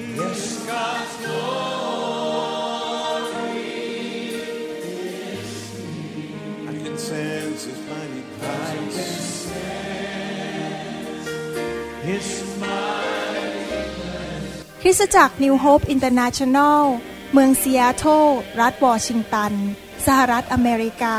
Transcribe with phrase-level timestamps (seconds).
[0.00, 1.62] Yes, God's glory
[4.34, 5.50] is
[6.66, 9.46] I can sense His mighty presence.
[12.02, 12.26] His
[12.58, 13.70] mighty
[14.82, 16.82] คริสตจักร New Hope International
[17.32, 18.26] เมืองซีแอตเทิล
[18.60, 19.52] รัฐวอชิงตัน
[20.06, 21.16] สหรัฐอเมริกา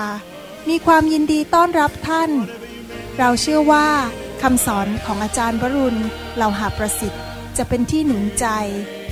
[0.69, 2.31] มีความยินดีต้อนรับท่าน
[3.17, 3.87] เราเชื่อว่า
[4.41, 5.97] คำสอนของอาจารย์วรุณ
[6.35, 7.24] เหล่าหาประสิทธิ์
[7.57, 8.47] จะเป็นที่หนุนใจ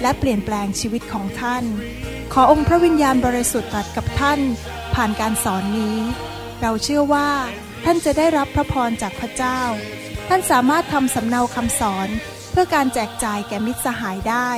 [0.01, 1.63] และเปลี่ยนแปลงชีวิตของท่าน
[2.33, 4.39] ขอองค์พระวิญญาณบริสุทธิ์ตรัสกับท่าน
[4.95, 5.97] ผ่านการสอนนี้
[6.61, 7.29] เราเชื่อว่า
[7.85, 9.61] ท่านจะได้รับพระพรจากพระเจ้า
[10.27, 12.09] ท่านสามารถทำสำเนาคำสอน
[12.51, 14.49] เพื่อการแจกจ่ายแก่มิตรสหายได้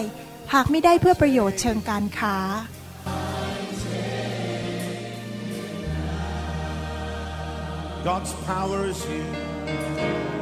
[0.53, 2.37] หากไม่ได้เพื่อประโยชน์เชิงการค้า
[8.09, 10.34] God's power is here.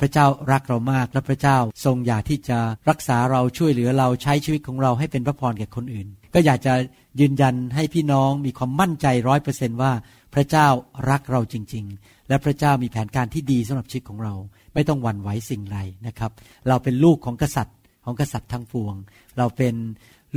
[0.00, 2.58] พระเจ้ารักเรามาก และพระเจ้าทรงอยากที่จะ
[2.90, 6.74] รักษาเราช่วยเหลือเราใช้ชีวิตของเราให้เป็นพระพรแก่คนอื่น ก็อยากจะ
[7.20, 9.92] ยืนยันให้พี่น้องมีความมั่นใจร้อยเปอร์เซนว่า
[10.34, 10.66] พระเจ้า
[11.10, 14.34] รักเราจริง ๆ และพระเจ้ามีแผนการที่ดีสำหรับชีวิตของเรา
[14.74, 16.30] ไม่ต้องหวั่นไหวสิ่งไรนะครับ
[16.68, 18.94] เราเป็นลูกของกษัตริย์ของกษัตริย์ทั้งปวง
[19.38, 19.74] เราเป็น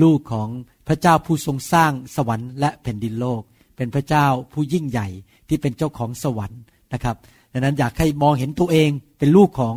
[0.02, 0.50] ลูกของ
[0.88, 3.42] พระเจ้าผู้ทรงสร้างสวรรค์และแผ่นดินโลก
[3.78, 5.08] เป็นพระเจ้าผู้ยิ่งใหญ่
[5.48, 6.62] ที่เป็นเจ้าของสวรรค์
[6.94, 7.16] นะครับ
[7.54, 9.76] ดังนั้นอยากให้มองเห็นตัวเอง เป็นลูกของ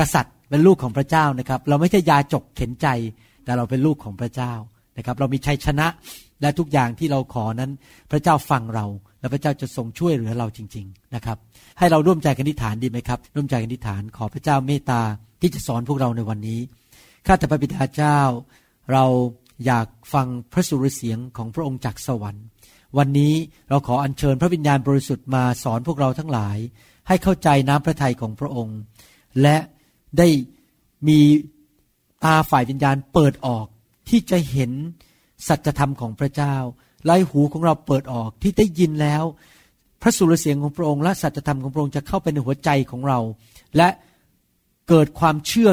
[0.00, 2.86] กษัตริย์ เป็นลูกของพระเจ้านะครับ เราไม่ใช่ยาจกเข็นใจ
[3.44, 4.52] แต่เราเป็นลูกของพระเจ้า
[4.96, 5.86] นะครับ เรามีชัยชนะ
[6.40, 7.70] และทุกอย่างที่เราขอนั้น
[8.10, 8.86] พระเจ้าฟังเรา
[9.20, 11.38] และพระเจ้าจะทรงช่วยเหลือเราจริง ๆนะครับ
[11.78, 15.00] ให้เราร่วมใจกันอธิษฐานดีไหมครับ ร่วมใจกันอธิษฐานขอพระเจ้าเมตตา
[15.40, 16.60] ที่จะสอนพวกเราในวันนี้
[17.26, 18.18] ข้าแต่พระบิดาเจ้า
[18.92, 19.04] เรา
[19.66, 22.44] อยากฟังพระสุรเสียงของพระองค์จากสวรรค์
[22.98, 23.34] วันนี้
[23.70, 26.56] เราขออัญเชิญพระวิญญาณบริสุทธิ์มาสอนพวกเราทั้งหลาย
[27.08, 28.78] ให้เข้าใจน้ำพระทัยของพระองค์
[29.42, 29.56] และ
[30.18, 30.28] ได้
[31.08, 31.20] มี
[32.24, 33.66] ตาฝ่ายวิญญาณเปิดออก
[34.08, 34.72] ที่จะเห็น
[35.48, 36.56] สัจธรรมของพระเจ้า
[37.04, 39.24] ไล่หูของเราเปิดออกที่ได้ยินแล้ว
[40.02, 43.18] พระสุรเสียงของพระองค์และสัจธรรมของพระองค์จะเข้าไปในหัวใจของเรา
[43.76, 43.88] และ
[44.88, 45.70] เกิดความเชื่อ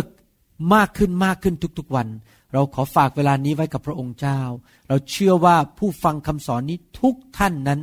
[0.75, 2.07] มากขึ้นมากขึ้นทุกๆวัน
[2.53, 4.39] เราขอฝากเวลานี้ไว้กับพระองค์เจ้า
[4.87, 7.79] เราเชื่อว่าผู้ฟังคำสอนนี้ทุกท่านนั้น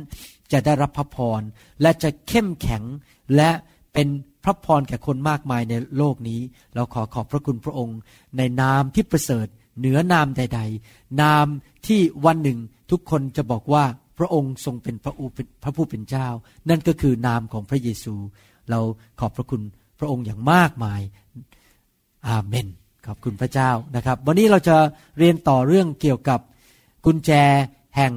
[0.51, 1.41] จะได้รับพระพร
[1.81, 2.83] และจะเข้มแข็ง
[3.35, 3.51] และ
[3.93, 4.07] เป็น
[4.43, 6.39] พระพรแก่คนมากมายในโลกนี้
[6.75, 7.99] เราขอขอบพระคุณพระองค์
[8.37, 9.47] ในนามที่ประเสริฐ
[9.79, 10.59] เหนือนามใด
[10.89, 11.45] ๆ นาม
[11.87, 12.59] ที่วันหนึ่ง
[12.91, 13.83] ทุกคนจะบอกว่า
[14.17, 15.25] พระองค์ทรงเป็นพระอู
[15.63, 16.27] พระผู้เป็นเจ้า
[16.69, 18.15] นั่นก็คือนามของพระเยซู
[18.69, 18.79] เรา
[19.19, 19.61] ขอบพระคุณ
[19.99, 21.01] พระองค์อย่างมากมาย
[22.27, 22.67] อาเมน
[23.05, 24.77] ขอบคุณพระเจ้านะครับ วันนี้เราจะ
[25.17, 26.39] เรียนต่อเรื่องเกี่ยวกับ
[27.05, 27.31] กุญแจ
[27.97, 28.13] แห่ง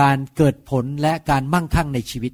[0.00, 2.32] การเกิดผลและการมั่งคั่งในชีวิต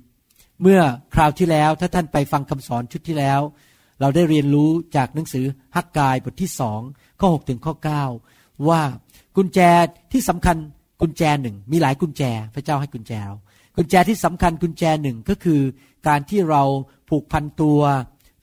[0.62, 0.80] เมื่อ
[1.14, 3.40] คราวที่แล้วถ้าท่านไปฟังคำสอนชุดที่แล้ว
[4.00, 5.46] เราได้เรียนรู้จากหนังสือ
[5.76, 6.80] ฮักกายบทที่สอง
[7.20, 7.74] ข้อ6ถึงข้อ
[8.20, 8.82] 9 ว่า
[9.36, 9.60] กุญแจ
[10.12, 10.56] ที่สำคัญ
[11.00, 12.22] กุญแจหนึ่งมีหลายกุญแจ
[12.54, 13.36] พระเจ้าให้กุญแจเรา
[13.76, 15.60] กุญแจที่สำคัญกุญแจหนึ่งก็คือ
[16.08, 16.62] การที่เรา
[17.08, 17.80] ผูกพันตัว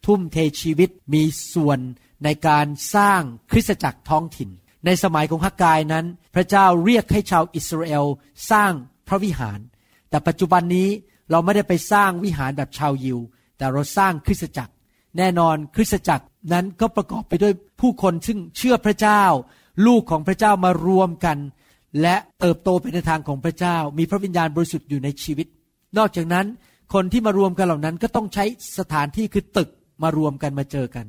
[0.06, 1.80] ทุ่มเทชีวิตมีส่วน
[2.24, 2.66] ในการ
[2.96, 4.50] สร้างคริสตจักรท้องถิ่น
[4.86, 6.06] ในสมัยของฮักกายนั้น
[6.36, 8.06] พระเจ้าเรียกให้ชาวอิสราเอล
[8.52, 8.74] สร้าง
[9.08, 9.60] พระวิหาร
[10.10, 10.90] แต่ปัจจุบันนี้
[11.32, 13.20] เราไม่ได้ไปสร้างวิหารแบบชาวยิว
[13.58, 14.74] แต่เราสร้างคริสตจักร
[15.18, 19.24] แน่นอนคริสตจักรนั้นก็ประกอบไปด้วยผู้คนซึ่งเชื่อพระเจ้า
[19.88, 21.38] ลูกของพระเจ้ามารวมกัน
[22.02, 25.48] และเติบโตไปในทางของพระเจ้า มีพระวิญญาณบริสุทธิ์อยู่ในชีวิต
[25.98, 26.46] นอกจากนั้น
[26.94, 28.46] คนที่มารวมกันเหล่านั้นก็ต้องใช้
[28.80, 29.70] สถานที่คือตึก
[30.04, 31.06] มารวมกันมาเจอกัน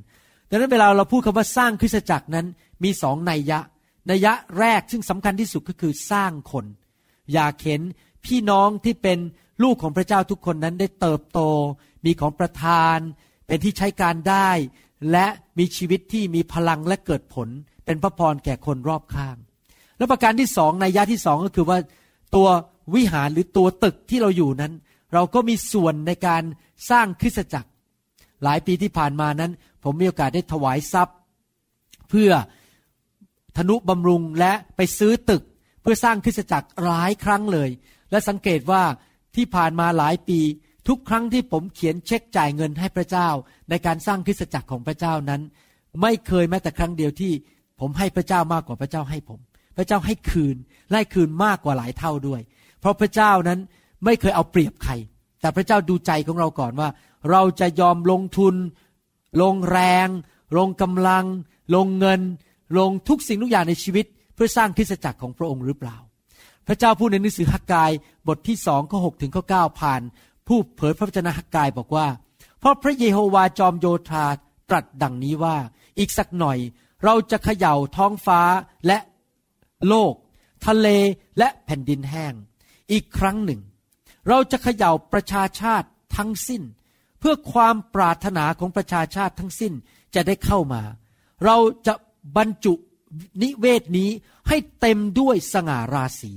[0.49, 2.47] ดังนั้นเวลาเราพูดคำว่าสร้างคริสตจักรนั้น
[2.85, 3.59] มีสองนัยยะ
[4.11, 6.65] นัยยะแรกซึ่งสำคัญที่สุดก็คือสร้างคน
[7.33, 7.81] อยากเห็น
[8.27, 9.19] พี่น้องที่เป็น
[9.63, 11.41] ลูกของพระเจ้าทุกคนนั้นได้เติบโต
[12.05, 12.99] มีของประทาน
[13.47, 14.51] เป็นที่ใช้การได้
[15.13, 15.27] และ
[15.59, 17.49] มีชีวิตที่มีพลังและเกิดผล
[17.85, 19.37] เป็นพระพรแก่คนรอบข้าง
[19.99, 21.79] และประการที่สองในยยะที่สองก็คือว่า
[22.35, 22.49] ตัว
[22.95, 24.73] วิหารหรือตัวตึกที่เราอยู่นั้น
[25.13, 26.43] เราก็มีส่วนในการ
[26.91, 27.71] สร้างคริสตจักร
[28.45, 29.53] หลายปีที่ผ่านมานั้น
[29.85, 31.17] ผมมีโอกาสได้ถวายทรัพย์
[32.11, 32.31] เพื่อ
[33.57, 35.43] ธนุบำรุงและไปซื้อตึก
[35.83, 37.71] เพื่อสร้างคริสตจักรหลายครั้งเลย
[38.11, 38.83] และสังเกตว่า
[39.41, 40.41] ที่ผ่านมาหลายปี
[40.89, 43.29] ทุกครั้งที่ผมเขียนเช็คจ่ายเงินให้พระเจ้า
[43.71, 45.41] ในการสร้างคริสตจักรของพระเจ้านั้น
[46.03, 47.33] ไม่เคยแม้แต่ครั้งเดียวที่
[47.81, 49.41] ผมให้พระเจ้ามากกว่าพระเจ้าให้ผม
[49.77, 50.57] พระเจ้าให้คืน
[50.91, 52.41] ไล่คืนมากกว่าหลายเท่าด้วย
[52.81, 53.59] เพราะพระเจ้านั้น
[54.05, 54.93] ไม่เคยเอาเปรียบใคร
[55.41, 56.89] แต่พระเจ้าดูใจของเราก่อนว่า
[57.31, 58.55] เราจะยอมลงทุน
[59.43, 60.09] ลงแรง
[60.59, 61.25] ลงกำลัง
[61.75, 62.21] ลงเงิน
[62.79, 65.97] ลงทุกสิ่งทุกอย่างในชีวิต เพื่อสร้างคริสตจักรของพระองค์หรือเปล่า
[66.67, 67.91] พระเจ้าพูดในหนังสือฮักกาย
[68.29, 70.01] บทที่สองข้อหถึงข้อเผ่าน
[70.47, 72.07] ผู้เผยพระวจนะฮักกายบอกว่า
[72.59, 74.27] เพราะพระเยโฮวาจอมโยธา
[74.71, 75.57] ตรัสดังนี้ว่า
[75.99, 76.59] อีกสักหน่อย
[77.05, 78.41] เราจะเขย่าท้องฟ้า
[78.87, 78.99] และ
[79.89, 80.15] โลก
[80.67, 80.89] ทะเล
[81.39, 82.35] และแผ่นดินแห้ง
[82.93, 83.61] อีกครั้งหนึ่ง
[84.29, 86.63] เราจะเขย่าประชาชาติทั้งสิ้น
[87.19, 89.73] เพื่อความปรารถนาของประชาชาติทั้งสิ้น
[90.15, 90.83] จะได้เข้ามา
[91.45, 91.57] เรา
[91.87, 91.95] จะ
[92.37, 92.75] บรรจุ
[93.43, 94.11] นิเวศนี้
[94.51, 96.33] ให้เต็มด้วยสง่าราศี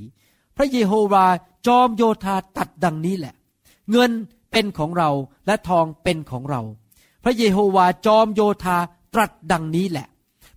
[0.55, 1.25] พระเยโฮวา
[1.67, 3.33] จอมโยธาตัดดังนี้แหละ
[3.91, 4.11] เงิน
[4.51, 5.09] เป็นของเรา
[5.45, 6.61] และทองเป็นของเรา
[7.23, 8.77] พระเยโฮวาจอมโยธา
[9.13, 10.07] ตรัสดังนี้แหละ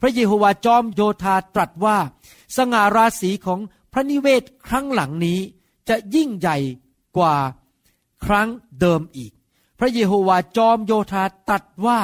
[0.01, 1.99] พระเยโฮวาจอมโยธาตรัสว่า
[2.57, 3.61] สง่าราศีของ
[3.93, 5.39] พระนิเวศครั้งหลังนี้
[5.89, 6.57] จะยิ่งใหญ่
[7.17, 7.37] กว่า
[8.25, 8.49] ครั้ง
[8.81, 9.33] เดิมอีก
[9.79, 11.99] พระเยโฮวาจอมโยธาตรัสว่า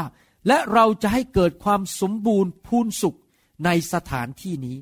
[0.47, 3.19] และเราจะให้เกิดความสมบูรณ์พูนสุข
[3.65, 4.79] ในสถานที่นี้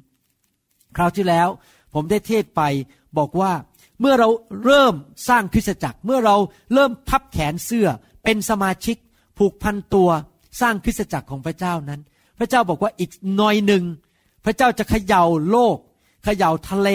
[0.96, 1.48] คราวที่แล้ว
[1.94, 2.62] ผมได้เทศไป
[3.18, 3.52] บอกว่า
[4.00, 4.28] เมื่อเรา
[4.64, 4.94] เริ่ม
[5.28, 6.36] สร้างคริสตจักร เมื่อเรา
[6.74, 7.88] เริ่มพับแขนเสื้อ
[8.24, 8.96] เป็นสมาชิก
[9.38, 10.10] ผูกพันตัว
[10.60, 12.00] สร้างคริสตจักรของพระเจ้านั้น
[12.38, 13.84] พระเจ้าบอกว่าอีกหน่อยหนึ่ง
[14.44, 15.76] พระเจ้าจะเขย่าโลก
[16.24, 16.88] เขย่าทะเล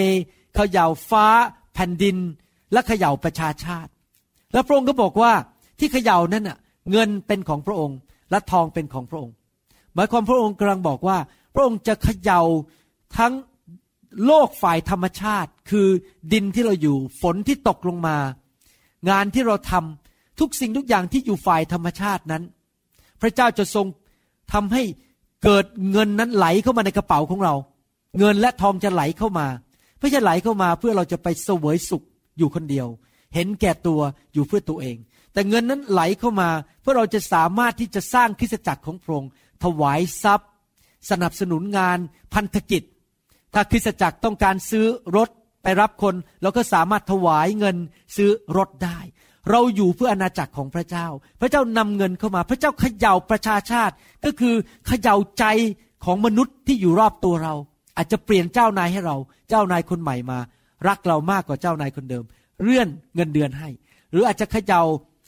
[0.55, 1.25] เขย่าฟ้า
[1.73, 2.17] แผ่นดิน
[2.73, 3.91] และเขย่าประชาชาติ
[4.53, 5.31] แล้วพระองค์ก็บอกว่า
[5.79, 6.57] ที่เขย่านั้นน่ะ
[6.91, 7.97] เงินเป็นของพระองค์
[8.31, 9.33] และทองเป็นของพระองค์
[9.95, 11.17] หมายความพระองค์กำลังบอกว่า
[11.53, 12.41] พระองค์จะเขย่า
[13.17, 13.33] ทั้ง
[14.25, 15.87] โลกฝ่ายธรรมชาติ คือ
[16.33, 18.17] ดินที่เราอยู่ฝนที่ตกลงมา
[19.09, 22.43] งานที่เราทำทุกสิ่งทุกอย่างที่อยู่ฝ่ายธรรมชาตินั้น
[23.21, 23.85] พระเจ้าจะทรง
[24.53, 24.83] ทำให้
[25.43, 27.55] เกิดเงินนั้นไหลเข้ามาในกระเป๋าของเรา
[28.19, 29.47] เงินและทองจะไหลเข้ามา
[29.99, 32.03] ไม่ใช่ไหลเข้ามาเพื่อเราจะไปเสวยสุข
[32.37, 32.87] อยู่คนเดียว
[33.35, 34.01] เห็นแก่ตัว
[34.33, 34.97] อยู่เพื่อตัวเอง
[35.33, 36.49] แต่เงินนั้นไหลเข้ามา
[36.81, 39.31] เพื่อเราจะสามารถที่จะสร้างคริสตจักรของพระองค์
[39.63, 40.49] ถวายทรัพย์
[41.09, 41.99] สนับสนุนงาน
[42.33, 42.83] พันธกิจ
[43.55, 44.85] ถ้าคริสตจักรต้องการซื้อ
[45.17, 45.29] รถ
[45.63, 47.75] ไปรับคนเราก็สามารถถวายเงิน
[48.15, 48.99] ซื้อรถได้
[49.51, 51.07] เราอยู่เพื่ออาณาจักรของพระเจ้า
[51.41, 53.93] พระเจ้านำเงินเข้ามา พระเจ้าเขย่าประชาชาติ
[54.25, 54.55] ก็คือ
[54.87, 55.45] เขย่าใจ
[56.05, 57.53] ของมนุษย์ที่อยู่รอบตัวเรา
[57.97, 59.15] อาจจะเปลี่ยนเจ้านายให้เรา
[59.49, 60.39] เจ้านายคนใหม่มา
[60.87, 62.23] รักเรามากกว่าเจ้านายคนเดิม
[62.63, 63.69] เลื่อนเงินเดือนให้
[64.11, 64.81] หรืออาจจะเขย่า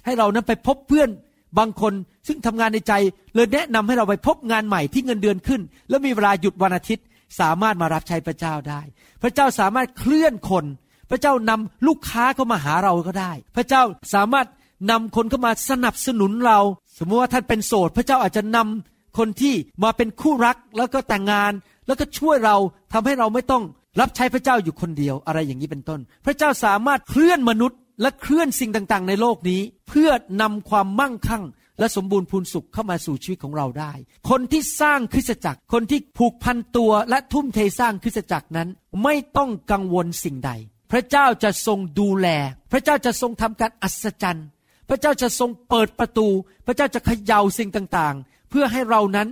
[0.06, 1.10] ให้เรานั้นไปพบเพื่อน
[1.58, 1.94] บางคน
[2.28, 2.94] ซึ่งทำงานในใจ
[3.36, 7.06] เลยแนะนำให้เราไปพบงานใหม่ที่เงินเดือนขึ้น แล้วมีเวลาหยุดวันอาทิตย์
[7.40, 8.82] สามารถมารับใช้พระเจ้าได้
[9.22, 10.66] พระเจ้าสามารถเคลื่อนคน
[11.10, 13.84] พระเจ้านำลูกค้าเข้ามาหาเราก็ได้ พระเจ้า
[14.14, 14.48] สามารถ
[14.92, 16.60] นำคนเข้ามาสนับสนุนเรา
[16.98, 19.54] สมมติว่าท่านเป็นโสด พระเจ้าอาจจะนำคนที่
[19.84, 21.52] มาเป็นคู่รักแล้วก็แต่งงาน
[21.88, 22.56] แล้วก็ช่วยเรา
[22.94, 23.64] ทำให้เราไม่ต้อง
[24.00, 30.10] รับใช้พระเจ้าอยู่คนเดียวอะไรอย่างนี้เป็นต้น พระเจ้าสามารถเคลื่อนมนุษย์และเคลื่อนสิ่งต่างๆ ในโลกนี้ เพื่อ
[30.42, 31.44] นำความมั่งคั่ง
[31.80, 33.92] และสมบูรณ์พูนสุขเข้ามาสู่ชีวิตของเราได้
[34.30, 38.70] คนที่สร้างคริสตจักร คนที่ผูกพันตัวและทุ่มเทสร้างคริสตจักรนั้น
[39.04, 40.52] ไม่ต้องกังวลสิ่งใด
[40.92, 42.28] พระเจ้าจะทรงดูแล
[42.72, 44.48] พระเจ้าจะทรงทำการอัศจรรย์
[44.90, 46.28] พระเจ้าจะทรงเปิดประตู
[46.66, 49.28] พระเจ้าจะเขย่าสิ่งต่างๆ เพื่อให้เรานั้น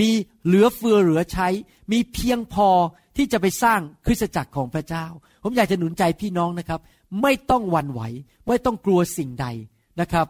[0.00, 0.10] มี
[0.44, 1.48] เหลือเฟือเหลือใช้
[1.92, 2.68] มีเพียงพอ
[3.16, 5.06] ที่จะไปสร้างคริสตจักรของพระเจ้า
[5.42, 6.80] ผมอยากจะหนุนใจพี่น้องนะครับ
[7.22, 8.00] ไม่ต้องวันไหว
[8.46, 9.46] ไม่ต้องกลัวสิ่งใด
[10.00, 10.26] นะครับ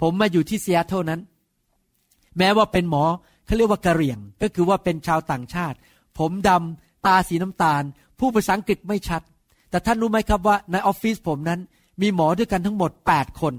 [0.00, 1.20] ผมมาอยู่ที่เซียโตนั้น
[2.38, 3.04] แม้ว่าเป็นหมอ
[3.46, 5.76] เขาเรียกว่ากะเหรี่ยง ก็คือว่าเป็นชาวต่างชาติ
[6.18, 7.82] ผมดำตาสีน้ำตาล
[8.18, 9.22] ผู้ภาษาอังกฤษไม่ชัด
[9.70, 11.60] แต่ท่านรู้ไหมครับว่าในออฟฟิศผมนั้น
[12.02, 13.54] มีหมอด้วยกันทั้งหมด 8 คน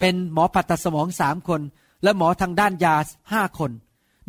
[0.00, 1.60] เป็นหมอผ่าตัดสมองสามคน
[2.02, 2.96] และหมอทางด้านยา
[3.32, 3.70] ห้าคน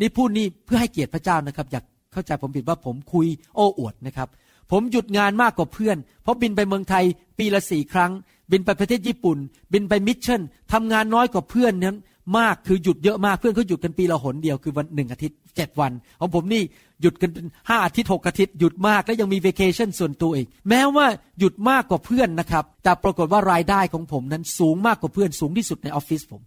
[0.00, 4.28] นี่พูดนี่เพื่อให้เกียรติพระเจ้านะครับ อยากเข้าใจผมผิดว่าผมคุยโอ้อวดนะครับ
[4.70, 7.04] ผมหยุดงานมากกว่าเพื่อน เพราะบินไปเมืองไทย
[7.38, 8.12] ปีละสี่ครั้ง
[8.50, 9.38] บินไปประเทศญี่ปุ่น
[9.72, 10.40] บินไปมิชชั่น
[10.72, 11.96] ทำงานน้อยกว่าเพื่อนนั้น
[12.38, 16.62] มากคือหยุดเยอะมากเพื่อนเขาหยุดกันปีละหนเดียวคือวันหนึ่งอาทิตย์เจ็ดวัน ของผมนี่
[17.02, 17.30] หยุดกัน
[17.68, 21.06] ห้าอาทิตย์หกอาทิตย์หยุดมากแล้วยังมีเวเคชั่นส่วนตัวอีกแม้ว่า
[21.38, 26.42] หยุดมากกว่าเพื่อนนะครับ แต่ปรากฏว่ารายได้ของผมนั้นสูงมากกว่าเพื่อนสูงที่สุดในออฟฟิศผม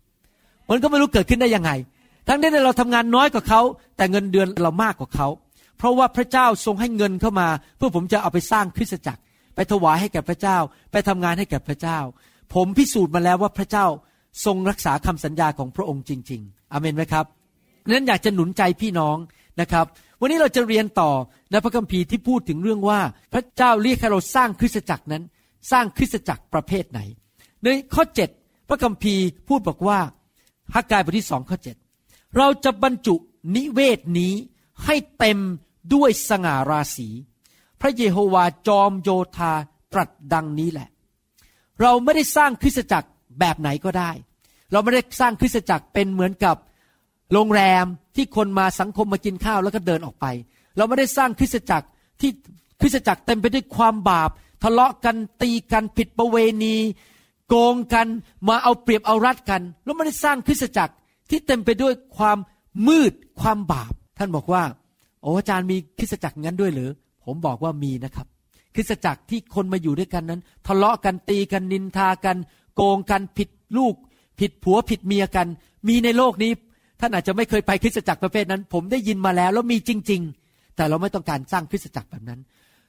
[0.70, 1.72] มันก็ไม่รู้เกิดขึ้นได้ยังไง
[2.28, 3.62] ทั้งที่เราทำงานน้อยกว่าเขา
[3.98, 5.28] แต่เงินเดือนเรามากกว่าเขา
[5.78, 9.22] เพราะว่าพระเจ้าทรงให้เงินเข้ามา เพื่อผมจะเอาไปสร้างคริสตจักร
[9.56, 10.58] ไปถวายให้แก่พระเจ้า
[10.92, 12.00] ไปทำงานให้แก่พระเจ้า
[12.54, 13.86] ผมพิสูจน์มาแล้วว่าพระเจ้า
[14.46, 17.26] ทรงรักษาคำสัญญาของพระองค์จริง ๆอเมนไหมครับ
[17.90, 19.18] นั้นอยากจะหนุนใจพี่น้อง
[19.62, 19.86] นะครับ
[20.20, 21.12] วันนี้เราจะเรียนต่อ
[21.52, 23.00] ในพระคัมภีร์ที่พูดถึงเรื่องว่า
[23.34, 25.24] พระเจ้าเรียกให้เราสร้างคริสตจักรนั้น
[25.72, 27.00] สร้างคริสตจักรประเภทไหน
[27.64, 28.04] ในข้อ
[28.38, 30.00] 7 พระคัมภีร์พูดบอกว่า
[30.76, 31.58] ฮักกายบทที่สองข้อ
[31.98, 33.16] 7 เราจะบรรจุ
[33.56, 34.34] นิเวศนี้
[34.86, 35.40] ให้เต็ม
[35.94, 37.08] ด้วยสง่าราศี
[37.82, 39.54] พระเยโฮวาจอมโยธา
[39.94, 40.90] ตรัสดังนี้แหละ
[41.82, 43.08] เราไม่ได้สร้างคริสตจักร
[43.40, 44.12] แบบไหนก็ได้
[44.72, 46.56] เราไม่ได้สร้างคริสตจักรเป็นเหมือนกับ
[47.34, 47.86] โรงแรม
[48.16, 50.26] ที่คนมาสังคมมากินข้าวแล้วก็เดินออกไป
[50.78, 51.88] เราไม่ได้สร้างคริสตจักร
[52.20, 52.32] ที่
[52.82, 54.30] คริสตจักรเต็มไปด้วยความบาป
[54.64, 56.76] ทะเลาะกันตีกันผิดประเวณี
[57.48, 58.08] โกงกัน
[58.48, 60.94] มาเอาเปรียบเอารัดกันเราไม่ได้สร้างคริสตจักร
[61.30, 62.38] ที่เต็มไปด้วยความ
[62.88, 64.64] มืดความบาป ท่านบอกว่า
[65.22, 66.90] โอ้อาจารย์มีคริสตจักรงั้นด้วยหรือ
[67.26, 68.28] ผมบอกว่ามีนะครับ
[68.76, 72.38] คริสตจักรที่คนมาอยู่ด้วยกันนั้น ทะเลาะกันตีกันนินทากัน
[72.76, 73.96] โกงกันผิดลูก
[74.40, 75.48] ผิดผัวผิดเมียกัน
[75.88, 76.52] มีในโลกนี้
[77.00, 82.40] ท่านอาจจะไม่เคยไปคริสตจักรประเภทนั้น ผมได้ยินมาแล้วแล้วมีจริง ๆ แต่เราไม่ต้องการสร้างคริสตจักรแบบนั้น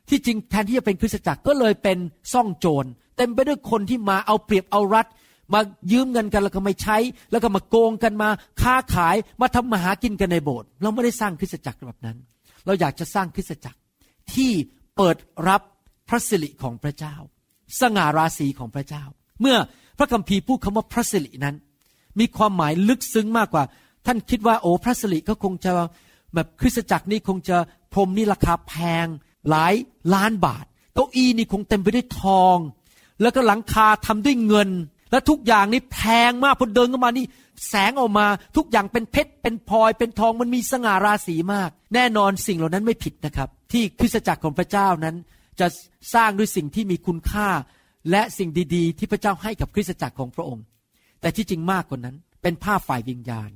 [0.09, 1.99] ที่จริงแทนที่จะเป็นคริสตจักรก็เลยเป็น
[2.33, 2.85] ซ่องโจร
[3.17, 5.07] เต็มไปด้วยคนที่มาเอาเปรียบเอารัด
[5.53, 5.61] มา
[5.93, 6.97] ยืมเงินกันแล้วก็ไม่ใช้
[7.31, 8.29] แล้วก็มาโกงกันมา
[8.63, 12.17] ค้าขายมาทำมาหากินกันในโบสถ์เราไม่ได้สร้างคริสตจักรแบบนั้น
[12.67, 13.79] เราอยากจะสร้างคริสตจักร
[14.37, 14.53] ที่
[14.97, 15.17] เปิด
[15.49, 15.63] รับ
[16.09, 17.15] พระสิริของพระเจ้า
[17.81, 19.05] สง่าราศีของพระเจ้า
[19.41, 19.57] เมื่อ
[19.99, 21.57] พระคัมภีร์พูดคำว่าพระสิรินั้น
[22.19, 23.65] มีความหมายลึกซึ้งมากกว่า
[24.07, 25.73] ท่านคิดว่าโอ้พระสิริก็คงจะ
[26.35, 27.57] แบบคริสตจักรนี่คงจะ
[27.93, 28.75] พรมนี่ราคาแพ
[29.05, 29.07] ง
[29.51, 29.75] หลาย
[30.15, 32.57] ล้านบาทเก้าอี้นี่คงเต็มไปด้วยทอง
[33.21, 34.71] แล้วก็หลังคาทำด้วยเงิน
[35.13, 36.01] และทุกอย่างนี่แพ
[36.31, 37.27] งมากพอเดินเข้ามานี่
[37.69, 38.27] แสงออกมา
[38.57, 45.17] ทุกอย่างเป็นเพชรเป็นพลอยเป็นทองมันมีสง่าราศีมาก แน่นอนสิ่งเหล่านั้นไม่ผิดนะครับ ที่คริสตจักรของพระเจ้านั้น
[45.61, 45.67] จะ
[46.15, 47.49] สร้างด้วยสิ่งที่มีคุณค่า
[48.11, 50.65] และสิ่งดีๆ ที่พระเจ้าให้กับคริสตจักรของพระองค์
[51.21, 53.51] แต่ที่จริงมากกว่านั้น เป็นภาพฝ่ายวิญญาณ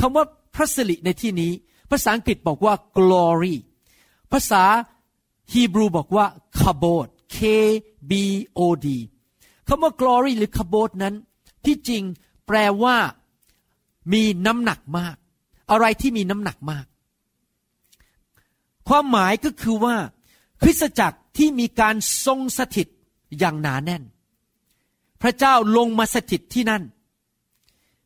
[0.00, 1.52] คำว่าพระสิริในที่นี้
[1.90, 3.56] ภาษาอังกฤษบอกว่า glory
[4.32, 4.62] ภาษา
[5.52, 6.26] ฮีบรูบอกว่า
[6.58, 7.38] kabod K
[8.10, 8.12] B
[8.58, 8.86] O D
[9.68, 11.14] คำว่า glory หรือ kabod นั้น
[11.64, 12.02] ที่จริง
[12.46, 12.96] แปลว่า
[14.12, 15.16] มีน้ำหนักมาก
[15.70, 16.86] อะไรที่มีน้ำหนักมาก
[18.88, 19.96] ความหมายก็คือว่า
[20.62, 21.94] คริสตจักรที่มีการ
[22.26, 22.88] ทรงสถิต
[23.38, 24.02] อย่างหนาแน่น
[25.22, 26.82] พระเจ้าลงมาสถิตที่นั่น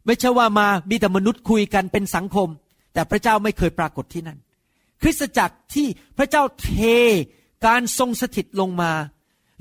[0.07, 2.49] ไม่ใช่ว่ามามีแต่มนุษย์คุยกันเป็นสังคม
[2.93, 4.39] แต่พระเจ้าไม่เคยปรากฏที่นั่น
[5.03, 5.87] คริสตจักรที่
[6.19, 6.71] พระเจ้าเท
[7.67, 8.93] การทรงสถิตลงมา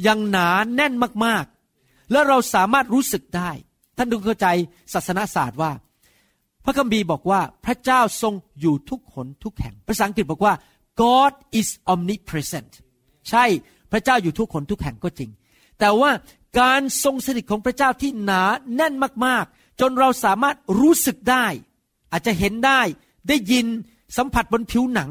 [0.04, 0.94] อย่างหนาแน่น
[1.26, 1.59] มากๆ
[2.12, 3.52] แล้วเราสามารถรู้สึกได้
[3.98, 4.48] ท่านดูเข้าใจ
[4.94, 5.72] ศาสนาศาสตร์ว่า
[6.66, 10.54] พระคัมภีร์บอกว่าพระเจ้าทรงอยู่ทุกขนทุกแห่ง ภาษาอังกฤษบอกว่า
[11.02, 12.72] God is omnipresent
[13.30, 13.46] ใช่
[13.92, 15.30] พระเจ้าอยู่ทุกขนทุกแห่งก็จริง
[15.80, 16.12] แต่ว่า
[16.60, 18.42] การทรงสถิตของพระเจ้าที่หนา
[18.76, 18.94] แน่น
[19.26, 21.46] มากๆ จนเราสามารถรู้สึกได้
[22.12, 22.82] อาจจะเห็นได้
[23.28, 23.66] ได้ยิน
[24.18, 25.10] สัมผัสบนผิวหนัง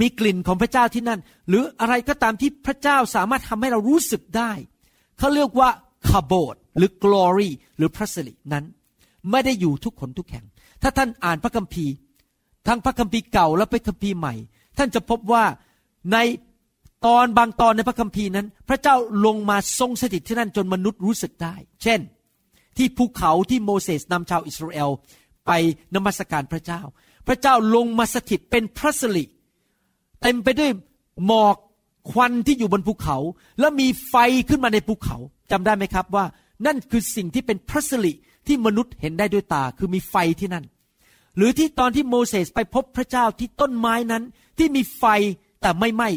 [0.00, 4.52] มีกลิ่นของพระเจ้าที่นั่น หรืออะไรก็ตามที่พระเจ้าสามารถทำให้เรารู้สึกได้
[5.18, 5.70] เขาเรียกว่า
[6.08, 8.64] คาโบดหรือ glory หรือพระสิรินั้น
[9.30, 10.44] ไม่ได้อยู่ทุกคนทุกแห่ง
[10.82, 11.92] ถ้าท่านอ่านพระคัมภีร์
[12.66, 14.34] ทั้งพระคัมภีร์เก่าและพระคัมภีร์ใหม่
[14.78, 15.44] ท่านจะพบว่า
[16.12, 16.16] ใน
[17.06, 22.00] ตอนบางตอนในพระคัมภีร์นั้น พระเจ้าลงมาทรงสถิตที่นั่นจนมนุษย์รู้สึกได้ เช่น
[22.76, 24.90] ที่ภูเขาที่โมเสสนำชาวอิสราเอล
[25.46, 25.50] ไป
[25.94, 26.80] นมัสการพระเจ้า
[27.26, 29.24] พระเจ้าลงมาสถิตเป็นพระสิริ
[30.22, 30.70] เต็มไปด้วย
[31.26, 31.56] หมอก
[32.10, 33.16] ควันที่อยู่บนภูเขา
[33.60, 34.14] แล้วมีไฟ
[34.48, 35.16] ขึ้นมาในภูเขา
[35.50, 36.24] จำได้ไหมครับว่า
[36.66, 38.12] นั่นคือสิ่งที่เป็นพระสิริ
[38.46, 40.64] ที่มนุษย์เห็นได้ด้วยตาคือมีไฟที่นั่น
[41.36, 44.22] หรือที่ตอนที่โมเสสไปพบพระเจ้าที่ต้นไม้นั้น
[44.58, 45.04] ที่มีไฟ
[45.60, 46.08] แต่ไม่ไหม้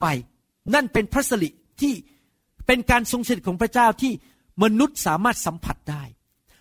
[0.00, 0.06] ไป
[0.74, 1.48] นั่นเป็นพระสิริ
[1.80, 1.92] ที่
[2.66, 4.12] เป็นการทรงสถิตของพระเจ้าที่
[4.62, 6.02] มนุษย์สามารถสัมผัสได้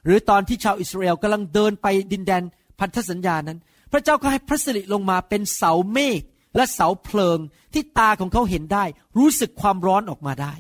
[0.06, 2.44] หรือตอนที่ชาวอิสราเอลกำลังเดินไปดินแดน
[2.80, 3.60] พันธสัญญานั้น
[3.92, 6.22] พระเจ้าก็ให้พระสิริลงมาเป็นเสาเมฆ
[6.56, 7.40] และเสาเพลิง
[7.74, 8.84] ที่ตาของเขาเห็นได้
[9.18, 10.54] รู้สึกความร้อนออกมาได้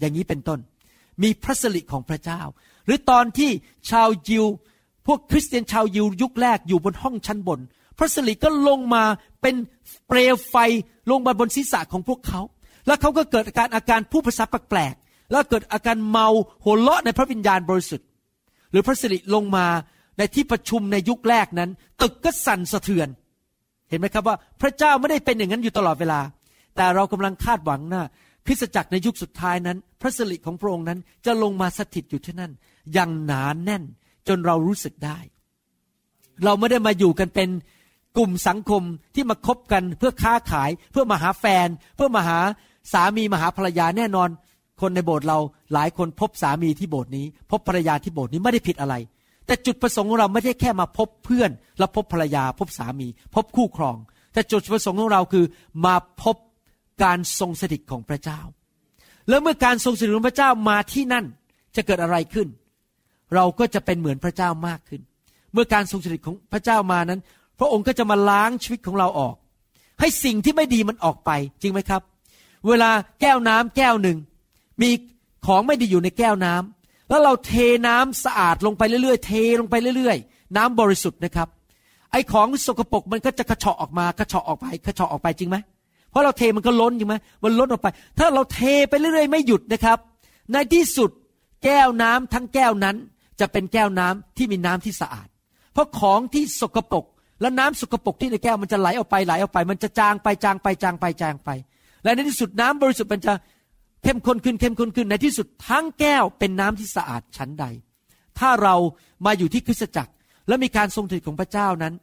[0.00, 0.58] อย่างนี้เป็นต้น
[1.22, 2.40] มีพระสิริของพระเจ้า
[2.86, 3.50] หรือตอนที่
[3.90, 4.44] ชาวยิว
[5.06, 7.60] พวกคริสเตียนชาวยิวยุคแรกอยู่บนห้องชั้นบน
[7.98, 9.04] พระสิริก็ลงมา
[9.42, 9.54] เป็น
[10.08, 10.56] เปลวไฟ
[11.10, 12.40] ลงมาบนศีรษะของพวกเขา
[12.86, 16.28] แล้วเขาก็เกิดอาการอาการผู้ภาษาแปลกๆแล้วเกิดอาการเมา
[16.64, 18.06] หัวเราะในพระวิญญาณบริสุทธิ์
[18.70, 19.66] หรือพระสิริลงมา
[20.18, 21.70] ในที่ประชุมในยุคแรกนั้น
[22.00, 23.08] ตึกก็สั่นสะเทือน
[23.88, 26.20] เห็นไหมครับว่า พระเจ้าไม่ได้เป็นอย่างนั้นอยู่ตลอดเวลา
[26.76, 28.06] แต่เรากำลังคาดหวังนะค
[28.50, 32.52] ริสจักรในยุคสุดท้ายนั้น พระสิริของพระองค์นั้นจะลงมาสถิตอยู่ที่นั่น
[32.92, 33.82] อย่างหนานแน่น
[34.28, 35.18] จนเรารู้สึกได้
[36.44, 37.48] เราไม่ได้มาอยู่กันเป็น
[38.16, 38.82] กลุ่มสังคม
[39.14, 42.38] ที่มาคบกันเพื่อค้าขาย เพื่อมาหาแฟน เพื่อมาหา
[42.92, 44.28] สามีมาหาภรรยาแน่นอน
[44.80, 45.38] คนในโบสถ์เรา
[45.72, 48.94] หลายคนพบสามีที่โบสถ์นี้ พบภรรยาที่โบสถ์นี้ไม่ได้ผิดอะไร
[49.46, 53.96] แต่จุดประสงค์ของเราไม่ใช่แค่มาพบเพื่อน แล้วพบภรรยา พบสามี พบคู่ครอง
[54.32, 55.44] แต่จุดประสงค์ของเราคือ
[55.84, 56.36] มาพบ
[57.02, 58.40] การทรงสถิตของพระเจ้า
[59.28, 61.24] แล้วเมื่อการทรงสถิตของพระเจ้ามาที่นั่น
[61.76, 62.48] จะเกิดอะไรขึ้น
[63.34, 65.00] เราก็จะเป็นเหมือนพระเจ้ามากขึ้น
[65.52, 67.20] เมื่อการทรงสถิตของพระเจ้ามานั้น
[67.58, 69.34] พระองค์ก็จะมาล้างชีวิตของเราออก
[70.00, 71.30] ให้สิ่งที่ไม่ดีมันออกไป
[71.62, 72.02] จริงไหมครับ
[72.68, 74.18] เวลาแก้วน้ำแก้วหนึ่ง
[74.82, 74.90] มี
[75.46, 77.52] ของไม่ดีอยู่ในแก้วน้ำแล้วเราเท
[77.86, 81.48] น้ำสะอาดลงไปเรื่อยๆ เทลงไปเรื่อยๆ น้ำบริสุทธิ์นะครับ
[82.12, 85.56] ไอ้ของสกปรกมันก็จะกระเฉาะออกมากระเฉาะออกไปกระเฉาะออกไปจริงไหม
[86.16, 89.98] ราะเราเทมันก็ล้นจริงไหมมันล้นออกไป ถ้าเราเทไปเรื่อยๆ ไม่หยุดนะครับ
[90.52, 91.10] ในที่สุด
[91.64, 92.96] แก้วน้ำทั้งแก้วนั้น
[93.40, 95.28] จะเป็นแก้วน้ำที่มีน้ำที่สะอาด
[95.72, 97.04] เพราะของที่สกปรก
[97.40, 101.50] แล้วน้ำสกปรกที่ในแก้วมันจะไหลออกไปไหลออกไป มันจะจางไปจางไปจางไปจางไป
[102.02, 103.32] และในที่สุดน้ำบริสุทธิ์มันจะ
[104.02, 107.64] เข้มข้นขึ้นเข้มข้นขึ้นในที่สุดทั้งแก้วเป็นน้ำที่สะอาดชั้นใด
[108.38, 108.74] ถ้าเรา
[109.26, 110.12] มาอยู่ที่คริสตจักร
[110.48, 111.94] และมีการทรงถิตของพระเจ้านั้น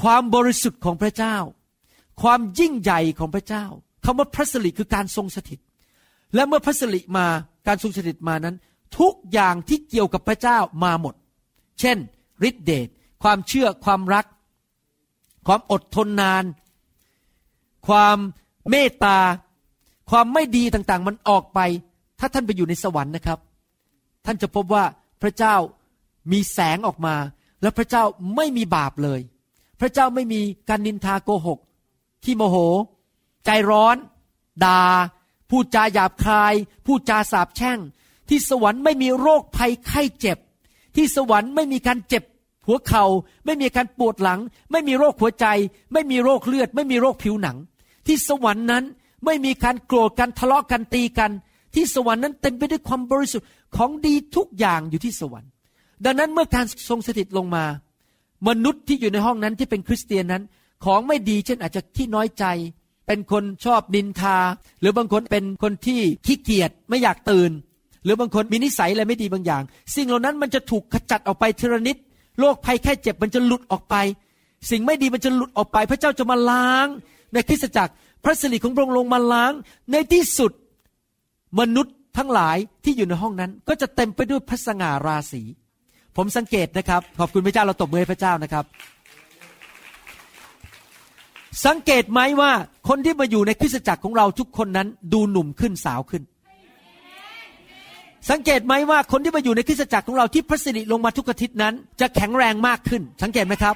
[0.00, 1.36] ความบริสุทธิ์ของพระเจ้า
[2.20, 3.64] ความยิ่งใหญ่ของพระเจ้า
[4.04, 5.60] คำว่าพระสิริคือการทรงสถิต
[6.34, 7.26] และเมื่อพระสิริมา
[7.66, 8.56] การทรงสถิตมานั้น
[8.98, 11.14] ทุกอย่างที่เกี่ยวกับพระเจ้ามาหมด
[11.80, 11.96] เช่น
[12.48, 12.88] ฤทธิเดช
[13.22, 14.26] ความเชื่อความรัก
[15.46, 16.44] ความอดทนนาน
[17.88, 18.16] ความ
[18.70, 19.18] เมตตา
[20.10, 21.60] ความไม่ดีต่างๆ มันออกไป
[22.18, 23.38] ถ้าท่านไปอยู่ในสวรรค์นะครับ
[24.26, 24.84] ท่านจะพบว่า
[25.22, 25.54] พระเจ้า
[26.32, 27.14] มีแสงออกมา
[27.62, 28.02] และพระเจ้า
[28.36, 29.20] ไม่มีบาปเลย
[29.80, 31.58] พระเจ้าไม่มีการนินทาโกหก
[32.28, 32.56] ที่โมโห
[33.44, 33.96] ใจร้อน
[34.64, 34.80] ดา่า
[35.50, 36.54] พูดจาหยาบคาย
[36.86, 37.78] พูดจาสาบแช่ง
[38.28, 40.38] ที่สวรรค์ไม่มีโรคภัยไข้เจ็บ
[40.96, 42.24] ที่สวรรค์ไม่มีการเจ็บ
[42.66, 43.04] หัวเขา่า
[43.44, 45.46] ไม่มีการปวดหลัง ไม่มีโรคหัวใจ
[45.92, 47.56] ไม่มีโรคเลือด ไม่มีโรคผิวหนัง
[48.06, 48.84] ที่สวรรค์นั้น
[49.24, 51.30] ไม่มีการโกรธกันทะเลาะกันตีกัน
[51.74, 55.50] ที่สวรรค์นั้นเต็มไปด้วยความบริสุทธิ์ของดีทุกอย่างอยู่ที่สวรรค์
[56.04, 57.64] ดังนั้นเมื่อการทรงสถิตลงมา
[58.48, 60.42] มนุษย์ที่อยู่ในห้องนั้นที่เป็นคริสเตียนนั้น
[60.84, 62.44] ของไม่ดีเช่นอาจจะที่น้อยใจ
[63.06, 64.36] เป็นคนชอบนินทา
[64.80, 67.50] หรือบางคนเป็นคนที่ขี้เกียจไม่อยากตื่น
[68.04, 69.62] หรือบางคนมีนิสัยอะไรไม่ดีบางอย่าง
[69.94, 71.96] สิ่งเหล่านั้นมันจะถูกขจัดออกไปทีละนิด
[72.40, 73.94] โรคภัยแค่เจ็บมันจะหลุดออกไป
[74.70, 76.86] สิ่งไม่ดีมันจะหลุดออกไป พระเจ้าจะมาล้าง
[77.32, 77.92] ในคริสตจักร
[78.24, 79.52] พระสิริของพระองค์ลงมาล้าง
[79.92, 80.52] ในที่สุด
[81.60, 85.42] มนุษย์ทั้งหลายที่อยู่ในห้องนั้น ก็จะเต็มไปด้วยพระสง่าราศี
[86.16, 88.64] ผมสังเกตนะครับ ขอบคุณพระเจ้าเราตบมือให้พระเจ้านะครับ
[91.66, 92.52] สังเกตไหมว่า
[92.88, 96.22] คนที่มาอยู่ในคริสตจักรของเราทุกคนนั้นดูหนุ่มขึ้นสาวขึ้น
[98.30, 103.74] สังเกตไหมว่าคนที่มาอยู่ในคริสตจักรของเราที่พระสิริลงมาทุกอาทิตย์นั้น จะแข็งแรงมากขึ้น สังเกตไหมครับ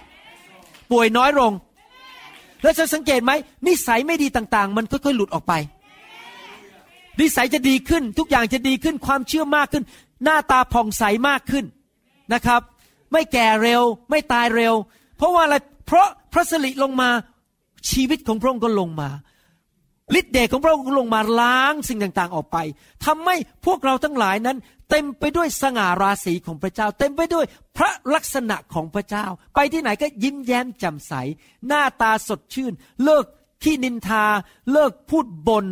[0.90, 1.52] ป่วยน้อยลง
[2.62, 3.32] แล้วจะสังเกตไหม
[3.66, 5.52] นิสัยไม่ดีต่างๆ มันค่อยๆหลุดออกไป
[7.20, 9.84] นิสัยจะดีขึ้น ทุกอย่างจะดีขึ้นความเชื่อมากขึ้น
[10.24, 11.64] หน้าตาผ่องใสมากขึ้น
[12.32, 12.60] นะครับ
[13.12, 14.74] ไม่แก่เร็ว ไม่ตายเร็ว
[15.16, 15.56] เพราะว่าอะไร
[15.86, 17.10] เพราะพระสิริลงมา
[17.90, 19.10] ชีวิตของพระองค์ก็ลงมา
[20.18, 22.56] ฤทธิ์เดชของพระองค์ลงมาล้างสิ่งต่างๆออกไป
[23.04, 24.58] ทำให้พวกเราทั้งหลายนั้น
[24.90, 31.12] เต็มไปด้วยสง่าราศีของพระเจ้า เต็มไปด้วยพระลักษณะของพระเจ้า ไปที่ไหนก็ยิ้มแย้มแจ่มใส
[31.66, 32.72] หน้าตาสดชื่น
[33.04, 33.24] เลิก
[33.62, 34.24] ขี้นินทา
[34.72, 35.66] เลิกพูดบน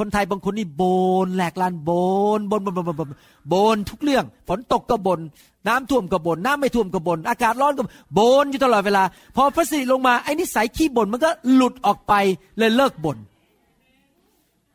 [0.00, 0.82] คนไทยบางคนนี่โบ
[1.24, 1.90] นแหลกลานโบ
[2.38, 3.08] นบนบนบนบนบน
[3.52, 5.20] บนทุกเรื่อง ฝนตกก็บน
[5.68, 7.82] น้ำท่วมก็บน น้ำไม่ท่วมก็บน อากาศร้อนก็
[8.18, 9.02] บนอยู่ตลอดเวลา
[9.36, 12.12] พอพระสิริลงมาไอ้นิสัยขี้บ่นมันก็หลุดออกไป
[12.58, 13.18] เลยเลิกบ่น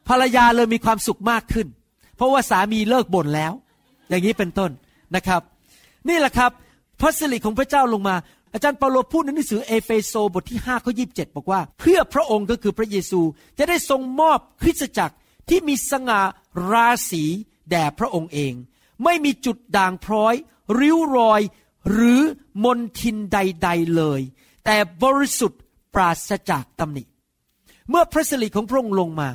[0.08, 1.68] ภรรยาเลยมีความสุขมากขึ้น
[2.16, 3.54] เพราะว่าสามีเลิกบ่นแล้ว
[4.10, 4.72] อย่างนี้เป็นต้น
[5.16, 5.42] นะครับ
[6.10, 6.52] นี่แหละครับ
[7.02, 8.16] พระสิริของพระเจ้าลงมา
[8.56, 13.22] อาจารย์เปาโลพูดในหนังสือเอเฟโซบทที่5ข้อยีบอกว่า เพื่อพระองค์ก็คือพระเยซู
[13.58, 15.15] จะได้ทรงมอบคริสตจักร
[15.50, 16.22] ที่มีสง่า
[16.72, 17.24] ราศี
[17.70, 18.54] แด่พระองค์เอง
[19.04, 20.34] ไม่มีจุดด่างพร้อย
[20.80, 21.41] ริ้วรอย
[21.91, 22.22] หรือ
[22.63, 24.22] มนทินใด ๆเลย
[24.65, 25.62] แต่บริสุทธิ์
[25.94, 27.04] ปราศจากตำหนิ
[27.89, 29.30] เมื่อพระสิริของพระองค์ลงมา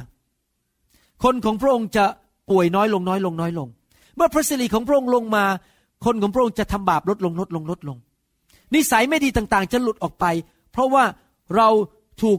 [1.25, 2.05] คนของพระองค์จะ
[2.51, 3.69] ป่วยน้อยลงน้อยลงน้อยลง
[4.17, 5.45] เมื่อพระสิริของพระองค์ลงมา
[6.05, 7.99] คนของพระองค์จะทำบาปลดลงลดลงลดลง
[8.75, 10.25] นิสัยไม่ดีต่างๆ จะหลุดออกไป
[10.73, 11.05] เพราะว่า
[11.57, 11.69] เรา
[12.23, 12.39] ถูก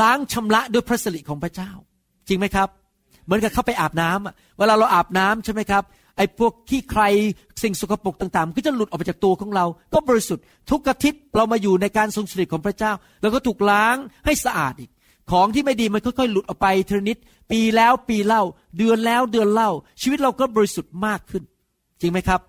[0.00, 1.70] ล้างชำระด้วยพระสิริของพระเจ้า
[2.28, 2.68] จริงไหมครับ
[3.24, 5.82] เหมือนกับเข้าไปอาบน้ำเวลาเราอาบน้ำใช่ไหมครับ
[6.16, 7.02] ไอ้พวกขี้ใคร
[7.62, 9.64] สิ่งสกปรกต่างๆ ก็จะหลุดออกไปจากตัวของเรา
[9.94, 12.92] ก็บริสุทธิ์ทุกอาทิตย์เรามาอยู่ในการทรงสถิของพระเจ้า
[13.22, 14.90] แล้วก็ถูกล้างให้สะอาดอีก
[15.30, 17.18] ของที่ไม่ดีมันค่อยๆ หลุดออกไปทีนิด
[17.50, 18.42] ปีแล้วปีเล่า
[18.78, 19.70] เดือนแล้วเดือนเล่า
[20.02, 21.42] ชีวิตเราก็บริสุทธิ์มากขึ้น
[22.00, 22.40] จริงไหมครับ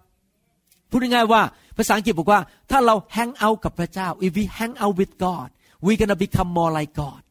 [0.90, 1.42] พูดง่ายๆว่า
[1.78, 5.48] ภาษาอังกฤษบอกว่าถ้าเรา hang out กับพระเจ้า if we hang out with God
[5.86, 7.22] we gonna become more like God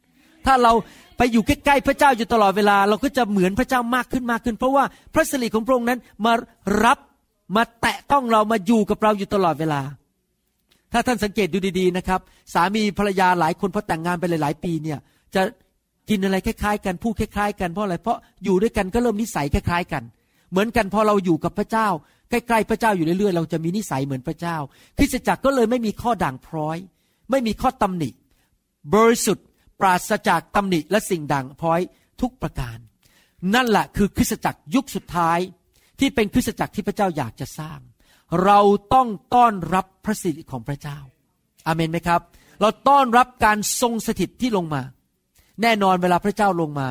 [0.47, 0.73] ถ้าเรา
[1.17, 6.33] ไปอยู่ใกล้ๆพระเจ้าอยู่ตลอดเวลา เราก็จะเหมือนพระเจ้ามากขึ้นมากขึ้น เพราะว่าพระสิริของพระองค์นั้นมา
[6.85, 6.99] รับ
[7.57, 9.81] มาแตะต้องเรามาอยู่กับเราอยู่ตลอดเวลา
[10.93, 12.21] ถ้าท่านสังเกตดูดีๆนะครับ
[12.55, 14.99] สามีภรรยาหลายคนพอแต่งงานไปหลายๆปีเนี่ย
[15.35, 15.43] จะ
[16.09, 20.03] กินอะไรคล้ายๆ กันพูดคล้ายๆ กันเพราะอะไรเพราะอยู่ด้วยกันก็เริ่มนิสัยคล้ายๆ กัน
[20.51, 21.89] เหมือนกันพอเราอยู่กับพระเจ้า
[22.31, 24.57] ใกล้ๆพระเจ้าอยู่เรื่อยๆ เราจะมีนิสัยเหมือนพระเจ้า
[24.99, 26.77] คริสตจักรก็เลยไม่มีข้อด่างพร้อย
[27.31, 28.11] ไม่มีข้อตำหนิ
[28.95, 29.47] บริสุทธิ์
[29.81, 31.81] ปราศจากตำหนิและสิ่งด่างพร้อย
[32.21, 32.79] ทุกประการ
[33.55, 35.39] นั่นแหละคือคริสตจักรยุคสุดท้าย
[36.01, 37.79] ที่เป็นคริสตจักรที่พระเจ้าอยากจะสร้าง
[38.45, 38.61] เรา
[38.95, 40.99] ต้องต้อนรับพระสิริของพระเจ้า
[41.67, 42.21] อาเมนไหมครับ
[42.61, 44.83] เราต้อนรับการทรงสถิตที่ลงมา
[45.63, 46.89] แน่นอนเวลาพระเจ้าลงมา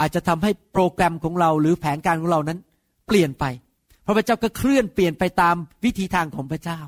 [0.00, 2.58] อาจจะทำให้โปรแกรมของเราหรือแผนการของเรานั้น
[3.06, 3.44] เปลี่ยนไป
[4.16, 6.80] พระเจ้าก็เคลื่อนเปลี่ยนไปตามวิธีทางของพระเจ้า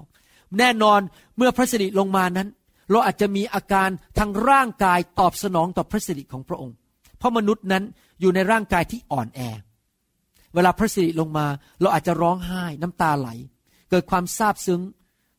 [0.59, 1.01] แน่นอน
[1.37, 2.49] เมื่อพระสิริลงมานั้น
[2.91, 6.77] เราอาจจะมีอาการทางร่างกายตอบสนองต่อพระสิริของพระองค์
[7.19, 7.85] เพราะมนุษย์นั้น
[8.21, 9.41] อยู่ในร่างกายที่อ่อนแอ
[10.55, 11.47] เวลาพระสิริลงมา
[11.81, 13.29] เราอาจจะร้องไห้น้ำตาไหล
[13.91, 14.81] เกิดความซาบซึ้ง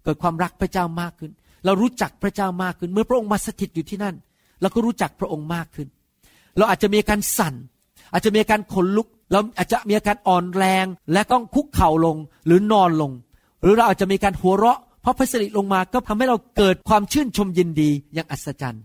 [0.04, 1.32] เกิดความรักพระเจ้ามากขึ้น
[1.66, 4.16] เรารู้จักพระเจ้ามากขึ้น เมื่อพระองค์มาสถิตอยู่ที่นั่น
[4.62, 5.88] เราก็รู้จักพระองค์มากขึ้น
[6.58, 7.56] เราอาจจะมีการสั่น
[8.14, 13.12] อาจจะมีการขนลุก เราอาจจะมีอาการอ่อนแรงและต้องคุกเข่าลงหรือนอนลง
[13.62, 18.84] หรือเราอาจจะมีการหัวเราะ เพราะพระสิริลงมาก็ทำให้เราเกิดความชื่นชมยินดีอย่างอัศจรรย์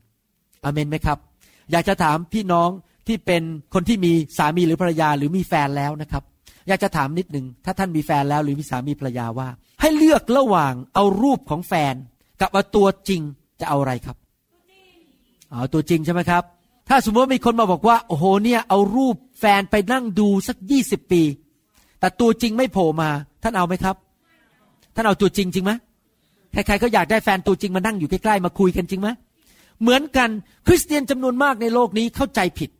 [0.64, 1.18] อเมนไหมครับ
[1.72, 2.68] อยากจะถามพี่น้อง
[3.06, 3.42] ที่เป็น
[3.74, 6.22] คนที่มีสามีหรือภรรยาหรือมีแฟนแล้วนะครับ
[6.68, 9.48] อยากจะถามนิดหนึ่งถ้าท่านมีแฟนแล้วหรือมีสามีภรรยาว่า
[9.80, 11.94] ให้เลือกระหว่างเอารูปของแฟน
[12.40, 13.22] กับเอาตัวจริง
[13.61, 14.16] จะเอาอะไรครับ
[15.50, 16.42] เอาตัวจริงใช่ไหมครับ
[16.88, 21.22] ถ้าสมมติว่ามีคนมาบอกว่าโอ้โหเนี่ยเอารูปแฟนไปนั่งดูสักยี่สิบปี
[22.01, 23.11] แต่ตัวจริงไม่โผล่มา
[23.42, 23.96] ท่านเอาไหมครับ
[24.94, 25.72] ท่านเอาตัวจริงจริงไหม
[26.53, 29.09] ใครๆก็อยากได้แฟนตัวจริงมานั่งอยู่ใกล้ๆมาคุยกันจริงไหม
[29.81, 30.31] เหมือนกัน
[30.66, 32.70] คริสเตียนจำนวนมากในโลกนี้เข้าใจผิด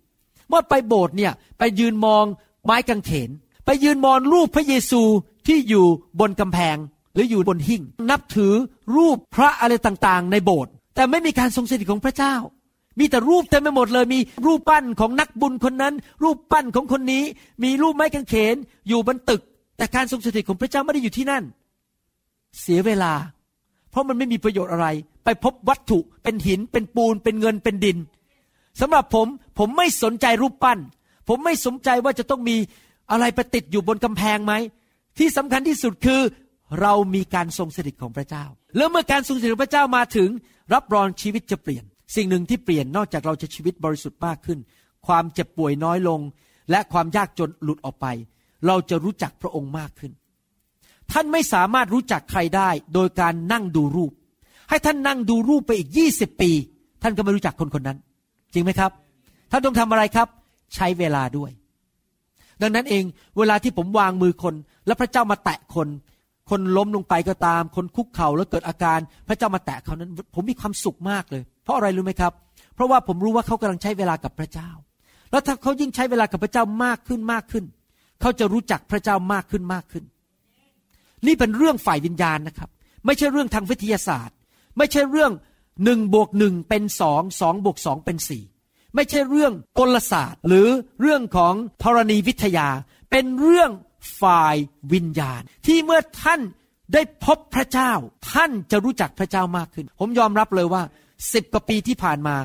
[0.49, 2.25] เมื่อไปโบสถ์เนี่ยไปยืนมอง
[2.65, 3.31] ไม้กางเขน
[3.65, 5.03] ไปยืนมองรูปพระเยซู
[5.47, 5.87] ที่อยู่
[6.21, 6.77] บนกำแพง
[7.15, 8.53] หรืออยู่บนหิ้งนับถือ
[8.97, 12.35] รูปพระอะไรต่างๆ ในโบสถ์แต่ไม่มีการทรงสถิตของพระเจ้า
[12.99, 17.25] มีแต่รูปเต็มไปหมดเลย มีรูปปั้นของนักบุญคนนั้น รูปปั้นของคนนี้
[17.63, 18.57] มีรูปไม้กางเขน
[18.89, 19.43] อยู่บนตึก
[19.77, 21.45] แต่การทรงสถิตของพระเจ้าไม่ได้อยู่ที่นั่น
[22.61, 23.13] เสียเวลา
[23.91, 24.87] เพราะมันไม่มีประโยชน์อะไร
[25.25, 27.99] ไปพบวัตถุเป็นหินเป็นปูนเป็นเงินเป็นดิน
[28.81, 29.27] สำหรับผม
[29.59, 30.79] ผมไม่สนใจรูปปั้น
[31.29, 32.57] ผมไม่สนใจว่าจะต้องมี
[33.11, 34.53] อะไรไปติดอยู่บนกำแพงไหม
[35.19, 36.21] ที่สำคัญที่สุดคือ
[36.81, 38.45] เรามีการทรงสถิตของพระเจ้า
[38.77, 40.29] แล้วเมื่อการทรงสถิตของพระเจ้ามาถึง
[40.75, 44.59] รับรองชีวิตจะเปลี่ยน สิ่งหนึ่งที่เปลี่ยนนอกจากเราจะชีวิตบริสุทธิ์มากขึ้น
[45.07, 46.21] ความเจ็บป่วยน้อยลง
[46.71, 48.07] และความยากจนหลุดออกไป
[48.67, 50.13] เราจะรู้จักพระองค์มากขึ้น
[51.13, 54.13] ท่านไม่สามารถรู้จักใครได้โดยการนั่งดูรูป
[54.69, 56.51] ให้ท่านนั่งดูรูปไปอีกยี่สิบปี
[57.03, 57.99] ท่านก็ไม่รู้จักคนคนนั้น
[58.53, 58.91] จริงไหมครับ
[59.51, 60.29] ท่านต้องทำอะไรครับ
[60.75, 61.51] ใช้เวลาด้วย
[62.63, 63.05] ดังนั้นเอง
[63.39, 64.55] เวลาที่ผมวางมือคน
[64.87, 65.89] แล้วพระเจ้ามาแตะคน
[66.51, 72.33] คนล้มลงไปก็ตาม คนคุกเข่าแล้วเกิดอาการ พระเจ้ามาแตะเขานั้น ผมมีความสุขมากเลย เพราะอะไรรู้ไหมครับ
[72.75, 74.71] เพราะว่าผมรู้ว่าเขากำลังใช้เวลากับพระเจ้า
[75.31, 77.65] แล้วถ้าเขายิ่งใช้เวลากับพระเจ้ามากขึ้นมากขึ้น
[78.21, 80.05] เขาจะรู้จักพระเจ้ามากขึ้นมากขึ้น
[81.27, 82.71] นี่เป็นเรื่องฝ่ายวิญญาณนะครับ
[83.07, 84.37] ไม่ใช่เรื่องทางวิทยาศาสตร์
[84.79, 85.33] ไม่ใช่เรื่อง
[85.85, 88.45] หนึ่งบวกหนึ่งเป็นสองสองบวกสองเป็นสี่
[88.95, 90.69] ไม่ใช่เรื่องกลศาสตร์ หรือ
[91.01, 92.69] เรื่องของธรณีวิทยา
[93.11, 93.71] เป็นเรื่อง
[94.21, 94.57] ฝ่าย
[94.93, 96.41] วิญญาณ ที่เมื่อท่าน
[96.93, 97.93] ได้พบพระเจ้า
[98.33, 100.83] ท่านจะรู้จักพระเจ้ามากขึ้น ผมยอมรับเลยว่า
[101.33, 102.37] สิบกว่าปีที่ผ่านมา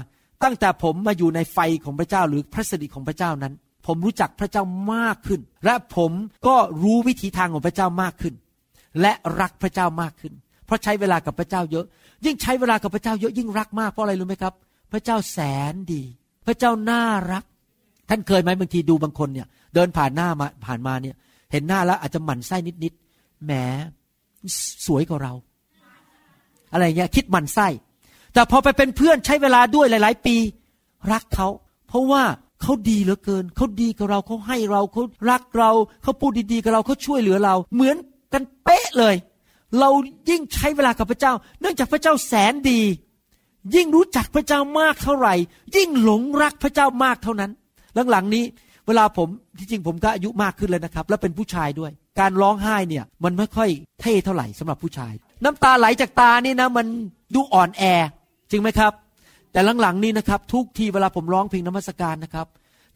[0.43, 3.53] ตั้งแต่ผมมาอยู่ในไฟของพระเจ้าหรือพระสิริของพระเจ้านั้น
[3.87, 6.11] ผมรู้จักพระเจ้ามากขึ้น และผม
[6.47, 8.33] ก็รู้วิถีทางของพระเจ้ามากขึ้น
[9.01, 10.33] และรักพระเจ้ามากขึ้น
[10.65, 11.85] เพราะใช้เวลากับพระเจ้าเยอะ
[12.25, 14.53] ยิ่งใช้เวลากับพระเจ้าเยอะยิ่งรักมากเพราะอะไรรู้ไหมครับ
[14.91, 15.39] พระเจ้าแส
[15.71, 16.03] นดี
[16.47, 17.43] พระเจ้าน่ารัก
[18.09, 21.15] ท่านเคยไหมบางทีดูบางคนเนี่ย เดินผ่านหน้ามาผ่านมาเนี่ย
[21.51, 23.51] เห็นหน้าแล้วอาจจะหมั่นไส้นิดๆแหม
[24.85, 25.33] สวยกว่าเรา
[26.73, 27.67] อะไรเงี้ยคิดหมั่นไส้
[28.33, 30.35] แต่พอไปเป็นเพื่อนใช้เวลาด้วยหลาย ๆ ปี
[31.11, 31.47] รักเขา
[31.87, 32.23] เพราะว่า
[32.61, 35.71] เขาดีเหลือเกิน เขาดีกับเราเขาให้เราเขารักเรา
[36.03, 37.95] เขาพูดดีๆกับเราเขาช่วยเหลือเรา เหมือน
[38.33, 39.15] กันเป๊ะเลย
[39.79, 39.89] เรา
[40.29, 42.81] ยิ่งใช้เวลากับพระเจ้า เนื่องจากพระเจ้าแสนดี
[43.75, 45.33] ยิ่งรู้จักพระเจ้ามากเท่าไหร่
[45.75, 47.51] ยิ่งหลงรักพระเจ้ามากเท่านั้น
[48.11, 48.43] หลังๆนี้
[48.87, 53.69] เวลาผมที่จริงผมก็อายุมากขึ้นเลยนะครับ แล้วเป็นผู้ชายด้วย การร้องไห้เนี่ยมันไม่ค่อย
[54.01, 55.13] เท่เท่าไหร่สำหรับผู้ชาย
[55.43, 56.85] น้ำตาไหลจากตานี่นะมัน
[57.33, 57.83] ดูอ่อนแอ
[58.51, 58.93] จริงไหมครับ
[59.51, 62.47] แต่หลังๆนี้นะครับ ทุกทีเวลาผมร้องเพลงนมัสการนะครับ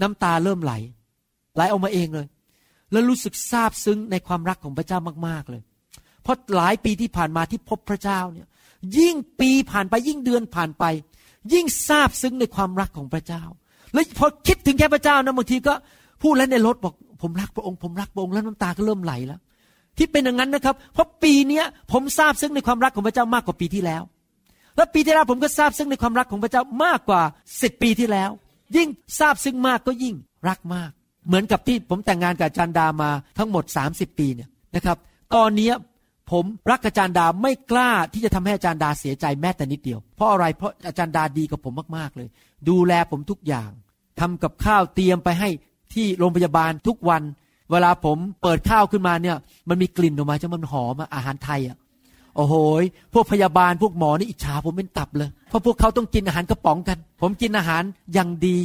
[0.02, 0.74] น้ำตาเริ่มไหล
[1.56, 2.28] ไหลออกมาเองเลย
[2.92, 5.62] แล้วรู้สึกซาบซึ้งในความรักของพระเจ้ามากๆเลย
[6.24, 8.48] เพราะหลายปีที่ผ่านมาที่พบพระเจ้าเนี่ย
[8.98, 10.84] ยิ่งปีผ่านไปยิ่งเดือนผ่านไป
[11.54, 13.44] ยิ่งซาบซึ้งในความรักของพระเจ้า
[13.94, 15.74] แล้วพอคิดถึงแค่พระเจ้านะบางทีก็
[16.22, 19.40] พูดแล้วในรถบอกผมรักพระองค์ผมรักพระองค์แล้วน้ำตาก็เริ่มไหลแล้ว
[19.98, 24.04] ที่เป็นอย่างนั้นนะครับ เพราะปีนี้ผมซาบซึ้งในความรักของพระเจ้ามากกว่าปีที่แล้ว
[24.76, 27.22] แล้วปีที่แล้วผมก็ซาบซึ้งในความรักของพระเจ้ามากกว่า
[27.62, 28.30] สิบปีที่แล้ว
[28.76, 30.16] ยิ่งซาบซึ้งมากก็ยิ่ง
[30.50, 30.92] รักมาก
[31.28, 34.98] เหมือนกับที่ผมแต่งงานกับจารย์ดามาทั้งหมด 30 ปีเนี่ยนะครับ
[35.36, 35.72] ตอนนี้
[36.32, 42.28] ผมรักอาจารย์ดาไม่กล้าที่จะทำให้อาจารย์ดาเสียใจแม้แต่นิดเดียว เพราะอะไรเพราะอาจารย์ดาดีกับผมมากๆเลย
[42.70, 43.70] ดูแลผมทุกอย่าง
[44.20, 45.50] ทำกับข้าวเตรียมไปให้
[45.94, 47.24] ที่โรงพยาบาลทุกวัน
[47.72, 49.38] เวลาผมเปิดข้าวขึ้นมาเนี่ย
[49.70, 51.78] มันมีกลิ่นออกมาจะมันหอมอาหารไทยอะ
[52.36, 52.56] โอ้โห
[53.14, 58.58] พวกพยาบาลพวกหมอนี่อิจฉาผมเป็นตับเลย เพราะพวกเขาต้องกินอาหารกระป๋องกัน ผมกินอาหารอย่างดี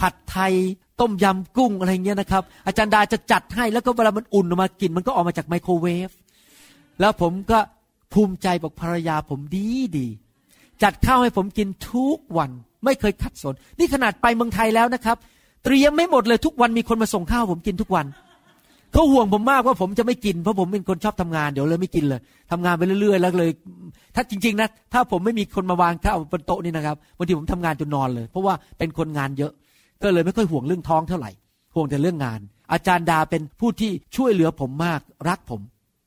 [0.00, 0.52] ผัดไทย
[1.00, 6.10] ต้มยำกุ้งอะไรเงี้ยนะครับ อาจารย์ดาจะจัดให้แล้วก็เวลามันอุ่นออกมากิน มันก็ออกมาจากไมโครเวฟ
[7.00, 7.58] แล้วผมก็
[8.12, 10.06] ภูมิใจบอกภรรยาผมดีดี
[10.82, 12.50] จัดข้าวให้ผมกินทุกวัน
[12.84, 15.16] ไม่เคยขัดสน นี่ขนาดไปเมืองไทยแล้วนะครับ
[15.64, 18.06] เตรียมไม่หมดเลยทุกวันมีคนมาส่งข้าวผมกินทุกวัน
[18.92, 22.20] เขาห่วงผมมากว่าผมจะไม่กิน เพราะผมเป็นคนชอบทำงานเดี๋ยวเลยไม่กินเลย
[22.50, 23.50] ทำงานไปเรื่อยๆแล้วเลย
[24.14, 29.52] ถ้าจริง ๆ นะ ถ้าผมไม่มีคนมาวางข้าวบนโต๊ะนี่นะครับบางทีผมทำงานจนนอนเลย เพราะว่าเป็นคนงานเยอะ
[30.02, 31.30] ก็เลยไม่ค่อยห่วงเรื่องท้องเท่าไหร่
[31.74, 32.40] ห่วงแต่เรื่องงาน
[32.72, 35.60] อาจารย์ดาเป็นผู้ที่ช่วยเหลือผมมากรักผม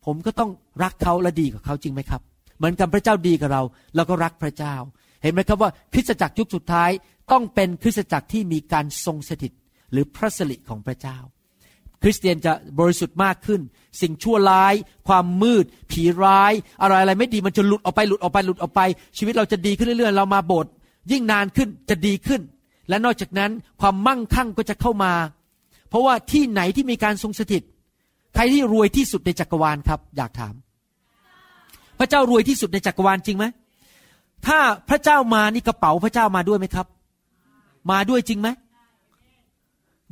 [0.05, 0.51] ผมก็ต้อง
[0.83, 2.21] รักเขาและดีกับเขาจริงไหมครับ
[2.57, 3.61] เหมือนกับพระเจ้าดีกับเรา
[3.95, 4.75] เราก็รักพระเจ้า
[5.23, 6.89] เห็นไหมครับว่าคริสตจักรยุคสุดท้าย
[7.31, 9.51] ต้องเป็นคริสตจักรที่มีการทรงสถิต
[9.91, 11.17] หรือพระสิริของพระเจ้า
[12.01, 13.61] คริสเตียนจะบริสุทธิ์มากขึ้น
[14.01, 14.73] สิ่งชั่วร้าย
[15.07, 18.81] ความมืด ผีร้าย อะไรอะไรไม่ดีมันจะหลุดออกไปหลุดออกไปหลุดออกไป
[19.17, 20.71] ชีวิตเราจะดีขึ้นเรื่อยๆ เรามาโบสถ์
[21.11, 22.41] ยิ่งนานขึ้นจะดีขึ้น
[22.89, 25.13] และนอกจากนั้นความมั่งคั่งก็จะเข้ามา
[25.89, 27.63] เพราะว่าที่ไหนที่มีการทรงสถิต
[28.35, 30.53] ใครที่รวยที่สุดในจักรวาลครับ อยากถาม
[31.99, 33.45] พระเจ้ารวยที่สุดในจักรวาลจริงไหม
[34.47, 34.59] ถ้า
[34.89, 36.87] พระเจ้ามานี่กระเป๋าพระเจ้ามาด้วยไหมครับ
[37.91, 38.47] มาด้วยจริงไหม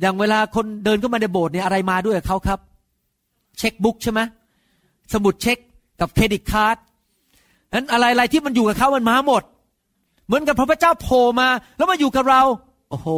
[0.00, 2.58] อย่างเวลาคนเดินเข้ามาในโบสถ์เนี่ยอะไรมาด้วยกับเขาครับ
[3.58, 4.20] checkbook ใช่ไหม
[5.12, 5.58] สมุดเช็ค
[6.00, 6.76] กับ credit card
[7.74, 9.42] นั้นอะไรๆที่มันอยู่กับเขามันมาหมด
[10.26, 12.42] เหมือนกับพระเจ้าโผล่มา แล้วมาอยู่กับเรา
[12.90, 13.08] โอ้โห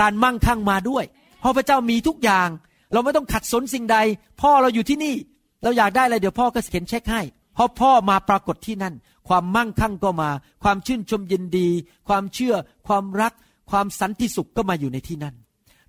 [0.00, 1.04] การมั่งคั่งมาด้วย
[1.40, 2.48] เพราะพระเจ้ามีทุกอย่าง
[2.92, 3.98] เราไม่ต้องขัดสนสิ่งใด
[4.40, 5.14] พ่อเราอยู่ที่นี่
[5.62, 7.22] เราอยากได้อะไรเดี๋ยวพ่อก็เขียนเช็คให้
[7.54, 8.94] เพราะพ่อมาปรากฏที่นั่น
[9.28, 10.30] ความมั่งคั่งก็มา
[10.62, 11.68] ความชื่นชมยินดี
[12.08, 12.54] ความเชื่อ
[12.88, 13.32] ความรัก
[13.70, 15.34] ความสันติสุขก็มาอยู่ในที่นั่น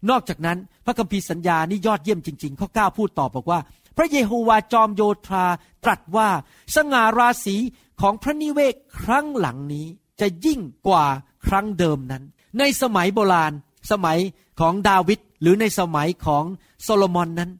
[0.09, 3.59] นอกจากนั้นพระคัมภีร์สัญญานี่ยอดเยี่ยมจริงๆ ข้อเก้าพูดต่อบอกว่า
[3.97, 5.45] พระเยโฮวาจอมโยธา
[5.83, 6.29] ตรัสว่า
[6.75, 7.55] สง่าราศี
[8.01, 9.85] ของพระนิเวศครั้งหลังนี้
[10.19, 11.05] จะยิ่งกว่า
[11.47, 12.23] ครั้งเดิมนั้น
[12.59, 13.53] ในสมัยโบราณ
[13.91, 14.19] สมัย
[14.59, 16.43] ของดาวิดหรือในสมัยของ
[16.83, 17.51] โซโลมอนนั้น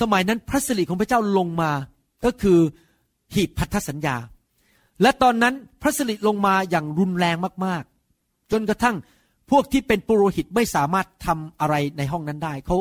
[0.00, 1.70] สมัยนั้นพระสิริของพระเจ้าลงมา
[2.24, 2.58] ก็คือ
[3.34, 4.16] หีบพันธสัญญา
[5.02, 8.96] และตอนนั้นพระสิริลงมาอย่างรุนแรงมากๆ จนกระทั่ง
[9.52, 12.76] พวกที่เป็นปุโรหิตไม่สามารถทำอะไรในห้องนั้นได้ เขา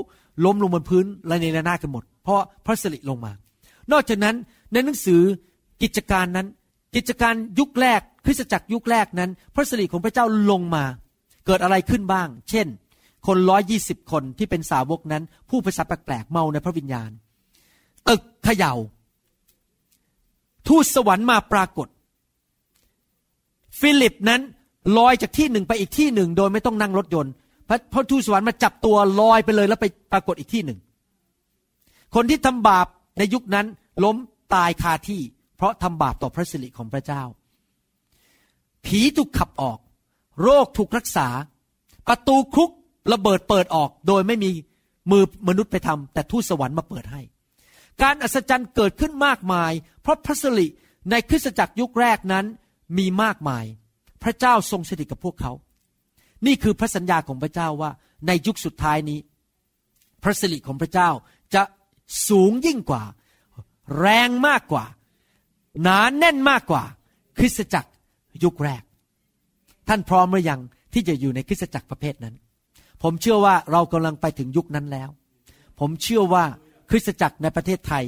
[0.46, 3.32] ล้มลงบนพื้นและในระนาดกันหมด เพราะพระสิริลงมา
[3.92, 4.36] นอกจากนั้น
[4.74, 5.22] ในหนังสือ
[5.82, 6.48] กิจการนั้น
[6.96, 10.84] กิจการยุคแรกคริสตจักรยุคแรกนั้น พระสิริของพระเจ้าลงมา
[11.46, 12.68] เกิดอะไรขึ้นบ้าง เช่น
[13.28, 17.10] คนร้อยยี่สิบคนที่เป็นสาวกนั้น ผู้ภาษาแปลกๆเมาในพระวิญญาณ
[18.10, 18.74] ตึกเขยา่า
[20.68, 21.88] ทูตสวรรค์มาปรากฏ
[23.80, 24.42] ฟิลิปนั้น
[24.98, 27.32] ลอยจากที่หนึ่งไปอีกที่หนึ่ง โดยไม่ต้องนั่งรถยนต์
[27.68, 30.80] พระพระทูตสวรรค์มาจับตัวลอยไปเลยแล้วไปปรากฏอีกที่หนึ่ง
[32.16, 33.66] คนที่ทำบาปในยุคนั้น
[34.04, 34.16] ล้ม
[34.54, 35.22] ตายคาที่
[35.58, 37.24] เพราะทำบาปต่อพระสิริของพระเจ้า
[38.86, 39.78] ผีถูกขับออก
[40.42, 41.28] โรคถูกรักษา
[42.08, 42.70] ประตูคุก
[43.14, 44.50] ระเบิดเปิดออกโดยไม่มี
[45.12, 47.22] มือมนุษย์ไปทำแต่ทูตสวรรค์มาเปิดให้
[48.02, 50.68] การอัศจรรย์เกิดขึ้นมากมาย เพราะพระสิริ
[51.10, 52.46] ในคริสตจักรยุคแรกนั้น
[52.98, 53.66] มีมากมาย
[54.24, 55.52] พระเจ้าทรงสถิตกับพวกเขา
[56.46, 57.92] นี่คือพระสัญญาของพระเจ้าว่า
[58.28, 59.20] ในยุคสุดท้ายนี้
[60.24, 61.10] พระสิริของพระเจ้า
[61.56, 61.64] จะ
[62.28, 63.04] สูงยิ่งกว่า
[64.00, 64.86] แรงมากกว่า
[65.84, 66.84] หนานแน่นมากกว่า
[67.38, 67.92] คริสตจักร
[68.44, 68.84] ยุคแรก
[69.88, 70.62] ท่านพร้อมหรือยัง
[70.94, 72.36] ที่จะอยู่ในคริสตจักรประเภทนั้น
[73.02, 75.10] ผมเชื่อว่าเรากำลังไปถึงยุคนั้นแล้ว
[75.80, 76.44] ผมเชื่อว่า
[76.90, 78.04] คริสตจักรในประเทศไทย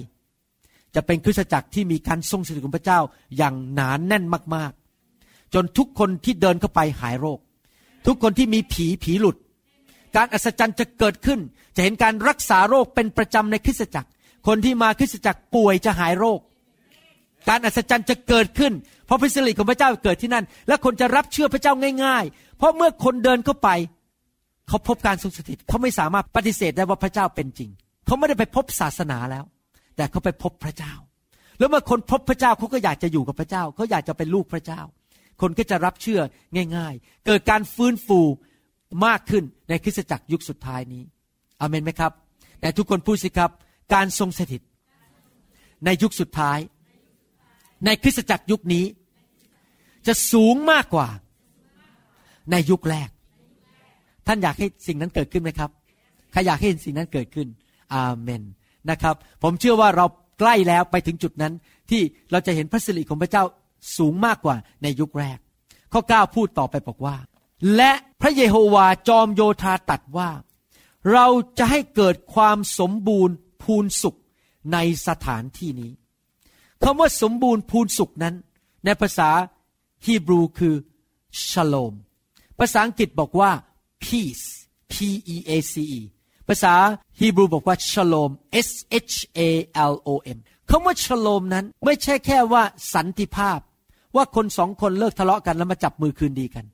[0.95, 2.99] จะเป็นคริสตจักรที่มีการทรงสถิตของพระเจ้า
[3.37, 4.23] อย่างหนานแน่น
[4.55, 4.73] มาก
[5.53, 7.39] จนทุกคนที่เดินเข้าไปหายโรค
[8.07, 9.37] ทุกคนที่มีผีผีหลุด
[10.15, 11.39] การอัศจรรย์จะเกิดขึ้น
[11.75, 14.09] จะเห็นการรักษาโรคเป็นประจำในคริสตจักร
[14.47, 16.39] คนที่มาคริสตจักรป่วยจะหายโรค
[17.49, 18.73] การอัศจรรย์จะเกิดขึ้น
[19.05, 23.69] เพราะพระสิริของพระเจ้าเกิดที่นั่น และคนจะรับเชื่อพระเจ้าง่าย ๆ เพราะเมื่อคนเดินเข้าไป
[24.67, 27.69] เขาพบการทรงสถิตเขาไม่สามารถปฏิเสธได้ว่าพระเจ้าเป็นจริง
[28.05, 29.43] เขาไม่ได้ไปพบศาสนาแล้ว
[29.95, 30.93] แต่เขาไปพบพระเจ้า
[31.59, 34.81] แล้วเมื่อคนพบพระเจ้าเขาก็อยากจะอยู่กับพระเจ้าเขาอยากจะเป็นลูกพระเจ้า
[35.43, 36.21] คนก็จะรับเชื่อ
[36.75, 38.19] ง่าย ๆ เกิดการฟื้นฟู
[39.05, 41.03] มากขึ้นในคริสตจักรยุคสุดท้ายนี้
[41.61, 42.11] อเมนไหมครับ
[42.61, 43.51] แต่ทุกคนพูดสิครับ
[43.93, 44.61] การทรงสถิต
[45.85, 46.59] ในยุคสุดท้าย
[47.85, 48.85] ในคริสตจักรยุคนี้
[50.07, 51.07] จะสูงมากกว่า
[52.51, 53.09] ในยุคแรก
[54.27, 55.69] ท่านอยากให้สิ่งนั้นเกิดขึ้นไหมครับ
[56.31, 57.47] ใครอยากให้เห็นสิ่งนั้นเกิดขึ้น
[57.93, 58.43] อาเมน
[58.89, 60.05] นะครับ ผมเชื่อว่าเรา
[60.39, 61.53] ใกล้แล้วไปถึงจุดนั้น
[61.89, 62.01] ที่
[62.31, 63.43] เราจะเห็นพระสิริของพระเจ้า
[63.97, 65.37] สูงมากกว่าในยุคแรก
[65.93, 67.15] ข้อ 9 พูดต่อไปบอกว่า
[67.75, 67.91] และ
[68.21, 70.29] พระเยโฮวาจอมโยธาตัดว่า
[71.11, 74.15] เราจะให้เกิดความสมบูรณ์พูนสุข
[74.73, 75.91] ในสถานที่นี้
[76.83, 78.35] คำว่าสมบูรณ์พูนสุขนั้น
[78.85, 79.29] ในภาษา
[80.05, 80.75] ฮีบรูคือ
[81.49, 81.93] ชโลม
[82.59, 83.51] ภาษาอังกฤษบอกว่า
[84.03, 84.45] peace
[84.91, 84.93] p
[85.33, 86.01] e a c e
[86.47, 86.73] ภาษา
[87.19, 88.31] ฮีบรูบอกว่าชโลม
[88.67, 88.69] s
[89.13, 89.39] h a
[89.91, 90.37] l o m
[90.69, 93.59] คคำว่าชโลมนั้นไม่ใช่แค่ว่าสันติภาพ
[94.15, 96.65] ว่าคนสองคนเลิกทะเลาะกันแล้วมาจับมือคืนดีกัน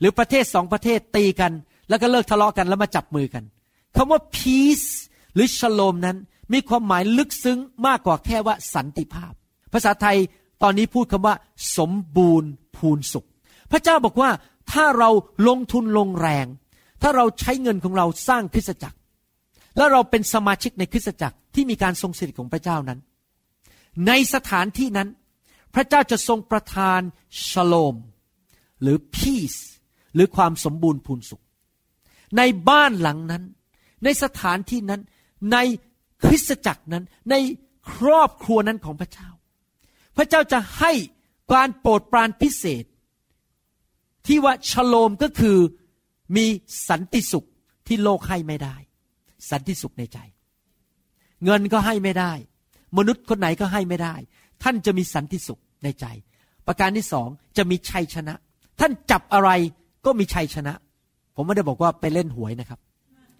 [0.00, 1.52] หรือประเทศสองประเทศตีกัน
[1.88, 3.44] แล้วก็เลิกทะเลาะกันแล้วมาจับมือกัน
[3.96, 4.88] คำว่า peace
[5.34, 6.16] หรือชโลมนั้น
[6.52, 9.32] มีความหมายลึกซึ้งมากกว่าแค่ว่าสันติภาพ
[9.72, 10.16] ภาษาไทย
[10.62, 11.34] ตอนนี้พูดคำว่า
[11.78, 13.26] สมบูรณ์พูนสุข
[13.72, 14.30] พระเจ้าบอกว่า
[14.72, 15.10] ถ้าเรา
[15.48, 16.46] ลงทุนลงแรง
[17.02, 18.98] ถ้าเราใช้เงินของเราสร้างคริสตจักร
[19.76, 22.98] แล้วเราเป็นสมาชิกในคริสตจักรที่มีการทรงสิทธิของพระเจ้านั้น
[24.06, 25.08] ในสถานที่นั้น
[25.76, 27.00] พระเจ้าจะทรงประทาน
[27.48, 27.96] ชโลม
[28.82, 29.60] หรือ peace
[30.14, 31.42] หรือความสมบูรณ์พูนสุข
[32.36, 33.44] ในบ้านหลังนั้น
[34.04, 35.00] ในสถานที่นั้น
[35.52, 35.58] ใน
[36.24, 37.34] คริสตจักรนั้น ใน
[37.92, 39.28] ครอบครัวนั้นของพระเจ้า
[40.16, 40.92] พระเจ้าจะให้
[41.52, 42.84] การโปรดปรานพิเศษ
[44.26, 45.58] ที่ว่าชโลมก็คือ
[46.36, 46.46] มี
[46.88, 47.46] สันติสุข
[47.86, 48.76] ที่โลกให้ไม่ได้
[49.50, 50.18] สันติสุขในใจ
[51.44, 52.32] เงินก็ให้ไม่ได้
[52.96, 54.14] มนุษย์คนไหนก็ให้ไม่ได้
[54.62, 56.06] ท่านจะมีสันติสุข ในใจ
[56.66, 58.34] ประการที่สองจะมีชัยชนะ
[58.80, 59.50] ท่านจับอะไร
[60.06, 60.74] ก็มีชัยชนะ
[61.36, 62.80] ผมไม่ได้บอกว่าไปเล่นหวยนะครับ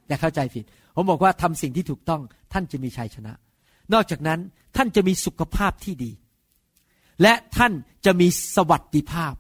[0.09, 2.21] อย่าเข้าใจผิด ผมบอกว่าทำสิ่งที่ถูกต้อง
[2.53, 3.33] ท่านจะมีชัยชนะ
[3.93, 4.41] นอกจากนั้น
[4.77, 6.13] ท่านจะมีสุขภาพที่ดี
[7.23, 7.73] และท่าน
[8.05, 9.35] จะมีสวัสดิภาพ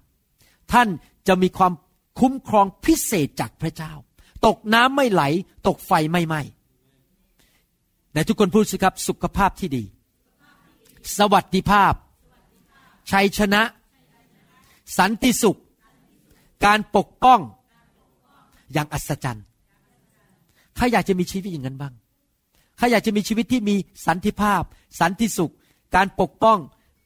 [0.72, 0.88] ท่าน
[1.28, 1.72] จะมีความ
[2.20, 3.92] คุ้มครองพิเศษจากพระเจ้า
[4.46, 5.22] ตกน้ำไม่ไหล
[5.66, 6.42] ตกไฟไม่ไหม้
[8.12, 9.84] แต่ทุกคนพูดสิครับ สุขภาพที่ดี
[11.16, 11.92] สวัสดิภาพ
[13.10, 13.62] ชัยชนะ
[14.98, 15.60] สันติสุข
[16.64, 17.40] การปกป้อง
[18.72, 19.44] อย่างอัศจรรย์
[20.76, 21.94] ใครอยากจะมีชีวิตอย่างนั้นบ้าง
[22.76, 24.62] ใครอยากจะมีชีวิตที่มีสันติภาพ
[25.00, 25.52] สันติสุข
[25.96, 26.58] การปกป้อง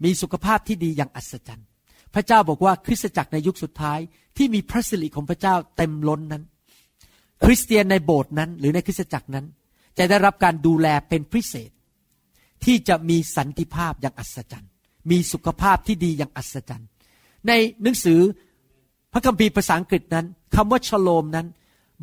[0.04, 1.66] มีสุขภาพที่ดีอย่างอัศจรรย์
[2.14, 3.98] พระเจ้าบอกว่าคริสตจักรในยุคสุดท้าย
[4.36, 6.42] ที่มีพระสิริของพระเจ้าเต็มล้นนั้น
[7.44, 9.46] คริสเตียนในโบสถ์นั้นหรือในคริสตจักรนั้น
[9.98, 11.70] จะได้รับการดูแลเป็นพิเศษ
[12.64, 14.69] ที่จะมีสันติภาพอย่างอัศจรรย์
[15.10, 16.88] มีสุขภาพที่ดีอย่างอัศจรรย์
[17.48, 18.20] ในหนังสือ
[19.12, 21.46] พระคัมภีร์ภาษาอังกฤษนั้นคำว่าชโลมนั้น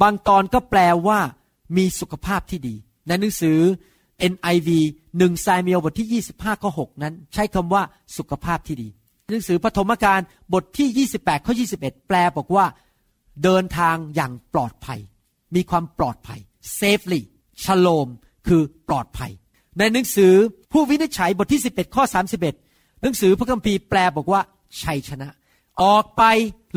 [0.02, 1.20] บางตอนก็แปลว่า
[1.78, 2.76] มีสุขภาพที่ดี
[3.08, 3.60] ในหนังสือ
[4.32, 4.70] NIV
[5.18, 7.84] หนึ่งไซมีลบทที่ 25ข้อ6นั้น ใช้คำว่า
[8.18, 8.90] สุขภาพที่ดี
[9.32, 10.20] หนังสือปฐมกาล
[10.54, 12.66] บทที่ 28ข้อ21 แปลบอกว่า
[13.44, 15.00] เดินทางอย่างปลอดภัย
[15.56, 16.40] มีความปลอดภัย
[16.80, 17.22] safely
[17.64, 18.08] ชโลม
[18.48, 19.32] คือปลอดภัย
[19.78, 20.34] ในหนังสือ
[20.72, 22.04] ผู้วินิจฉัยบทที่ 11 ข้อ
[22.40, 22.67] 31
[23.02, 24.42] หนังสือพระคัมภีร์แปลบอกว่า
[24.84, 25.28] ชัยชนะ
[25.82, 26.24] ออกไป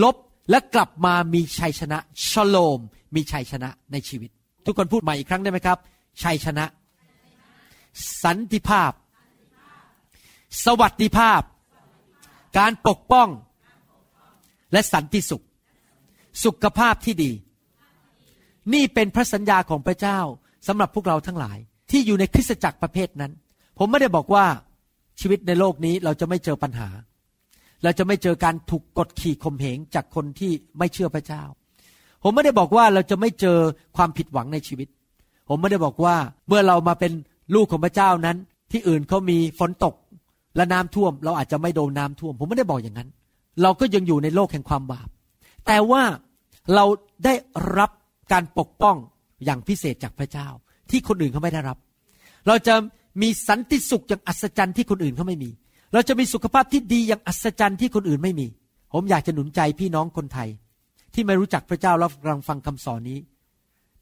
[0.02, 0.16] ลบ
[0.50, 2.80] และกลับมามีชัยชนะชโลม
[3.14, 4.30] มีชัยชนะในชีวิต
[4.66, 5.78] ทุกคนพูดใหม่อีกครั้งได้ไหมครับ
[6.22, 6.64] ชัยชนะ
[8.24, 8.92] สันติภาพ
[10.64, 11.42] สวัสดิภาพ
[12.58, 13.28] การปกป้อง
[14.72, 15.44] และสันติสุข
[16.44, 17.32] สุขภาพที่ดี
[18.74, 20.18] นี่เป็นพระสัญญาของพระเจ้า
[20.66, 21.58] สำหรับพวกเราทั้งหลาย
[21.90, 23.32] ที่อยู่ในคริสตจักรประเภทนั้น
[23.78, 24.46] ผมไม่ได้บอกว่า
[25.20, 26.88] ชีวิตในโลกนี้เราจะไม่เจอปัญหา
[27.82, 31.42] เราจะไม่เจอการถูกกดขี่ข่มเหงจากคนที่ไม่เชื่อพระเจ้า
[32.22, 33.58] ผมไม่ได้บอกว่าเราจะไม่เจอ
[33.96, 34.88] ความผิดหวังในชีวิต
[35.48, 36.16] ผมไม่ได้บอกว่า
[36.48, 37.12] เมื่อเรามาเป็น
[37.54, 38.36] ลูกของพระเจ้านั้น
[38.72, 39.94] ที่อื่นเขามีฝนตก
[40.56, 43.08] และน้ำท่วม เราอาจจะไม่โดนน้าท่วม ผมไม่ได้บอกอย่างนั้น
[43.62, 45.08] เราก็ยังอยู่ในโลกแห่งความบาป
[45.66, 46.02] แต่ว่า
[46.74, 46.84] เรา
[47.24, 47.34] ได้
[47.78, 47.90] รับ
[48.32, 48.96] การปกป้อง
[49.44, 50.48] อย่างพิเศษจากพระเจ้า
[50.90, 51.78] ที่คนอื่นเขาไม่ได้รับ
[52.46, 52.74] เราจะ
[53.22, 55.50] มีสันติสุขอย่างอัศจรรย์ที่คนอื่นเขาไม่มี
[55.92, 58.46] เราจะมีสุขภาพที่ดีอย่างอัศจรรย์ที่คนอื่นไม่มี
[58.92, 60.48] ผมอยากจะหนุนใจพี่น้องคนไทย
[61.14, 63.18] ที่ไม่รู้จักพระเจ้าแล้วกำลังฟังคำสอนนี้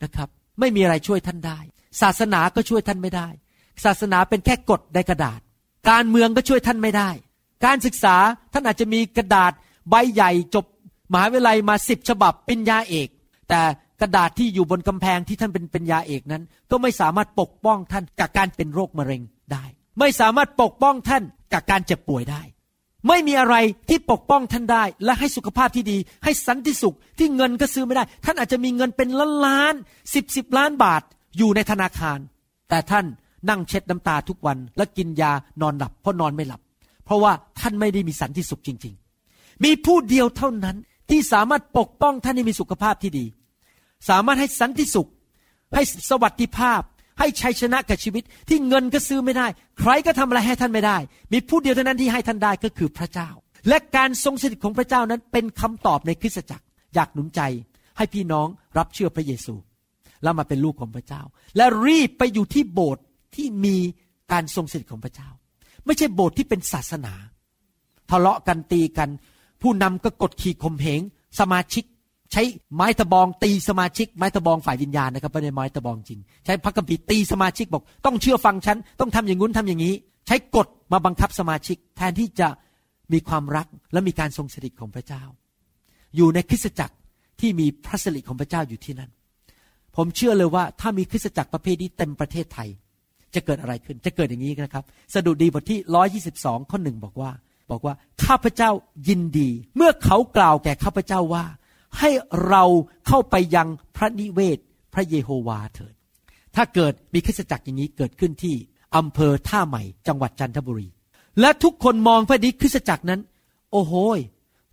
[0.03, 0.29] นะครับ
[0.61, 1.59] ไม่มีอะไรช่วยท่านได้
[2.03, 3.29] ศาสนาก็ช่วยท่านไม่ได้
[3.85, 5.41] ศาสนาเป็นแค่กฎในกระดาษ
[5.91, 7.11] การเมืองก็ช่วยท่านไม่ได้
[7.65, 8.17] การศึกษา
[8.53, 9.53] ท่านอาจจะมีกระดาษ
[9.91, 10.67] ใบใหญ่จบ
[11.13, 13.09] มหาวิทยาลัยมาสิบฉบับปริญญาเอก
[13.49, 13.61] แต่
[14.01, 19.65] กระดาษที่อยู่บนกำแพงที่ท่านเป็นปริญญาเอกนั้น ก็ไม่สามารถปกป้องท่านจากการเป็นโรคมะเร็งได้
[19.99, 22.43] ไม่สามารถปกป้องท่านจากการเจ็บป่วยได้
[23.09, 23.57] ไม่มีอะไร
[23.89, 29.75] ที่ปกป้องท่านได้ และให้สุขภาพที่ดี ให้สันติสุขที่เงินก็ซื้อไม่ได้ ท่านอาจจะมีเงินเป็นล้านล้าน
[30.15, 31.03] สิบสิบล้านบาท
[31.37, 32.19] อยู่ในธนาคาร
[32.69, 33.07] แต่ท่าน
[33.49, 35.33] นั่งเช็ดน้ำตาทุกวันและกินยา
[35.63, 36.61] นอนหลับเพราะนอนไม่หลับ
[37.05, 38.95] เพราะว่าท่านไม่ได้มีสันติสุขจริง
[39.29, 40.77] ๆ มีผู้เดียวเท่านั้น
[41.11, 43.25] ที่สามารถปกป้องท่านให้มีสุขภาพที่ดี
[44.09, 45.09] สามารถให้สันติสุข
[45.75, 46.81] ให้สวัสดิภาพ
[47.19, 49.47] ให้ชัยชนะกับชีวิต ที่เงินก็ซื้อไม่ได้
[49.81, 50.99] ใครก็ทำอะไรให้ท่านไม่ได้
[51.33, 53.31] มีผู้เดียวเท่านั้นที่ให้ท่านได้ก็คือพระเจ้า
[53.69, 57.41] และการทรงสถิตของพระเจ้านั้นเป็นคำตอบในคริสตจักร อยากหนุนใจ
[57.97, 58.47] ให้พี่น้อง
[58.79, 59.55] รับเชื่อพระเยซู
[60.23, 61.23] แล้วมาเป็นลูกของพระเจ้า
[61.57, 63.05] และรีบไปอยู่ที่โบสถ์
[63.37, 63.77] ที่มี
[64.33, 65.29] การทรงสถิตของพระเจ้า
[65.85, 67.15] ไม่ใช่โบสถ์ที่เป็นศาสนา
[68.11, 69.11] ทะเลาะกันตีกัน
[69.63, 71.01] ผู้นำก็กดขี่ข่มเหง
[71.39, 71.85] สมาชิก
[72.33, 72.43] ใช้
[72.75, 79.95] ไม้ตะบองตีสมาชิกไม้ตะบองฝ่ายวิญญาณนะครับไม่ได้ไม้ตะบองจริง ใช้พระคัมภีร์ตีสมาชิกบอก ต้องเชื่อฟังฉันต้องทำอย่างงู้นทำอย่างนี้
[80.27, 82.49] ใช้กฎมาบังคับสมาชิก แทนที่จะ
[83.13, 85.23] มีความรักและมีการทรงสถิตของพระเจ้า
[86.17, 86.95] อยู่ในคริสตจักร
[87.41, 89.11] ที่มีพระสิริของพระเจ้าอยู่ที่นั่น
[89.97, 92.69] ผมเชื่อเลยว่าถ้ามีคริสตจักรประเภทนี้เต็มประเทศไทย
[93.35, 97.31] จะเกิดอะไรขึ้นจะเกิดอย่างนี้นะครับ สดุดีบทที่ร้อยี่สิบสองข้อหนึ่งบอกว่า
[97.71, 98.71] บอกว่าข้าพเจ้า
[99.09, 101.45] ยินดี เมื่อเขากล่าวแก่ข้าพเจ้าว่า
[101.99, 102.11] ให้
[102.49, 102.65] เรา
[103.07, 104.59] เข้าไปยังพระนิเวศ
[104.95, 105.95] พระเยโฮวาเถิด
[106.57, 108.55] ถ้าเกิดมีคริสตจักรอย่างนี้เกิดขึ้นที่
[108.97, 110.89] อำเภอท่าใหม่จังหวัดจันทบุรี
[111.41, 113.21] และทุกคนมองพระนิคริสตจักรนั้น
[113.73, 113.93] โอ้โห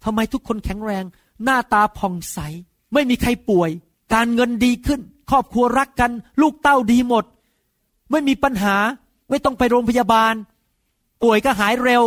[0.04, 1.04] ทำไมทุกคนแข็งแรง
[1.44, 2.40] หน้าตาผ่องใส
[2.94, 3.70] ไม่มีใครป่วย
[4.14, 6.12] การเงินดีขึ้น ครอบครัวรักกัน
[6.42, 7.26] ลูกเต้าดีหมด
[8.12, 8.76] ไม่มีปัญหา
[9.30, 10.34] ไม่ต้องไปโรงพยาบาล
[11.24, 12.04] ป่วยก็หายเร็ว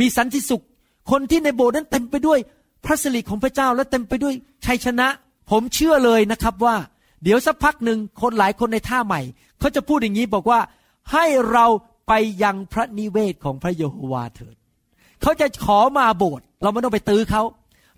[0.00, 0.64] มีสันติสุข
[1.10, 2.38] คนที่ในโบสถ์นั้นเต็มไปด้วย
[2.84, 4.34] พระสิริของพระเจ้าและเต็มไปด้วย
[4.66, 5.08] ชัยชนะ
[5.50, 6.76] ผมเชื่อเลยนะครับว่า
[7.22, 9.20] เดี๋ยวสักพักหนึ่งคนหลายคนในท่าใหม่
[9.58, 10.60] เขาจะพูดอย่างนี้บอกว่า
[11.12, 11.66] ให้เรา
[12.08, 12.12] ไป
[12.42, 14.54] ยังพระนิเวศของพระเยโฮวาเถิด
[15.22, 17.42] เขาจะขอมาโบสถ์เราไม่ต้องไปตื้อเขา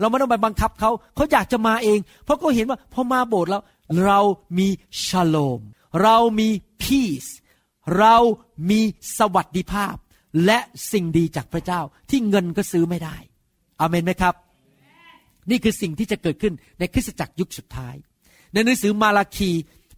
[0.00, 3.62] เราไม่ต้องไปบังคับเขาเขาอยากจะมาเอง เพราะเขาเห็นว่าพอมาโบสถ์แล้ว
[4.04, 4.20] เรา
[4.58, 4.68] มี
[5.04, 5.60] ชโลม
[6.02, 6.48] เรามี
[6.82, 7.26] พีซ
[7.98, 8.16] เรา
[8.70, 8.80] มี
[9.18, 9.94] สวัสดิภาพ
[10.46, 10.58] และ
[10.92, 11.80] สิ่งดีจากพระเจ้า
[12.10, 13.16] ที่เงินก็ซื้อไม่ได้
[13.80, 14.34] อเมนไหมครับ
[15.51, 17.95] นี่คือสิ่งที่จะเกิดขึ้นในคริสตจักรยุคสุดท้าย
[18.53, 19.51] ในหนังสือมาราคี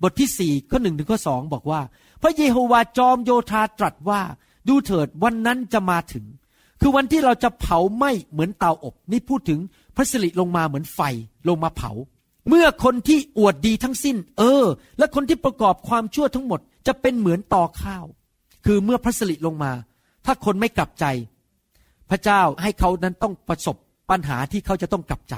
[0.03, 1.81] บทที่สี่ข้อหนึ่งถึงข้อสองบอกว่า
[2.23, 4.21] พระเยโฮวาจอมโยธาตรัสว่า
[4.69, 6.25] ดูเถิดวันนั้นจะมาถึง
[6.81, 9.61] คือวันที่เราจะเผาไหม้เหมือนเตาอบ นี่พูดถึง
[9.97, 11.01] พระสิริลงมาเหมือนไฟ
[11.49, 11.91] ลงมาเผา
[12.49, 14.65] เมื่อคนที่อวดดีทั้งสิ้น เออ
[14.99, 18.05] และคนที่ประกอบความชั่วทั้งหมด จะเป็นเหมือนตอข้าว
[18.65, 19.73] คือเมื่อพระสิริลงมา
[20.25, 21.05] ถ้าคนไม่กลับใจ
[22.11, 23.77] พระเจ้าให้เขานั้นต้องประสบ
[24.11, 25.35] ปัญหาที่เขาจะต้องกลับใจ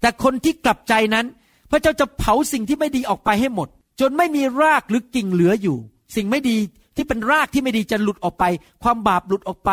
[0.00, 1.26] แต่คนที่กลับใจนั้น
[1.70, 3.68] พระเจ้าจะเผาสิ่งที่ไม่ดีออกไปให้หมด
[4.00, 5.78] จนไม่มีรากหรือกิ่งเหลืออยู่
[6.16, 6.56] สิ่งไม่ดี
[6.96, 8.44] ที่เป็นรากที่ไม่ดีจะหลุดออกไป
[8.82, 9.70] ความบาปหลุดออกไป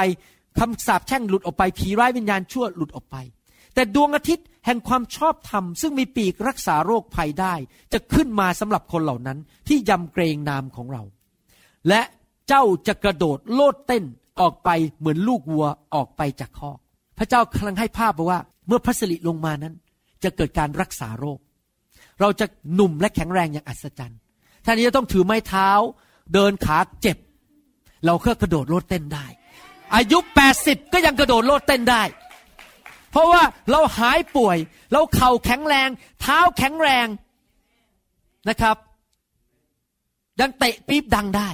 [0.59, 3.15] คำสาปแช่งหลุดออกไปผีร้ายวิญญาณชั่วหลุดออกไป
[3.73, 7.53] แต่ดวงอาทิตย์แห่งความชอบธรรม ซึ่งมีปีกรักษาโรคภัยได้
[7.93, 11.03] จะขึ้นมาสำหรับคนเหล่านั้น ที่ยำเกรงนามของเรา
[11.87, 12.01] และ
[12.47, 14.03] เจ้าจะกระโดดโลดเต้น
[14.39, 14.69] ออกไป
[14.99, 16.79] เหมือนลูกวัวออกไปจากคอก
[17.17, 19.73] พระเจ้ากำลังให้ภาพบอกว่า เมื่อพระสิริลงมานั้น
[20.23, 21.39] จะเกิดการรักษาโรค
[22.21, 22.45] เราจะ
[22.75, 24.19] หนุ่มและแข็งแรงอย่างอัศจรรย์
[24.65, 25.69] ท่านนี้จะต้องถือไม้เท้า
[26.33, 27.17] เดินขาเจ็บ
[28.05, 29.25] เราก็กระโดดโลดเต้นได้
[29.95, 32.03] อายุแปดสิบก็ยังกระโดดโลดเต้นได้
[33.11, 34.57] เพราะว่าเราหายป่วย
[34.93, 35.89] เราเข่าแข็งแรง
[36.21, 37.07] เท้าแข็งแรง
[38.49, 38.77] นะครับ
[40.39, 41.49] ยังเตะปี๊บดังได้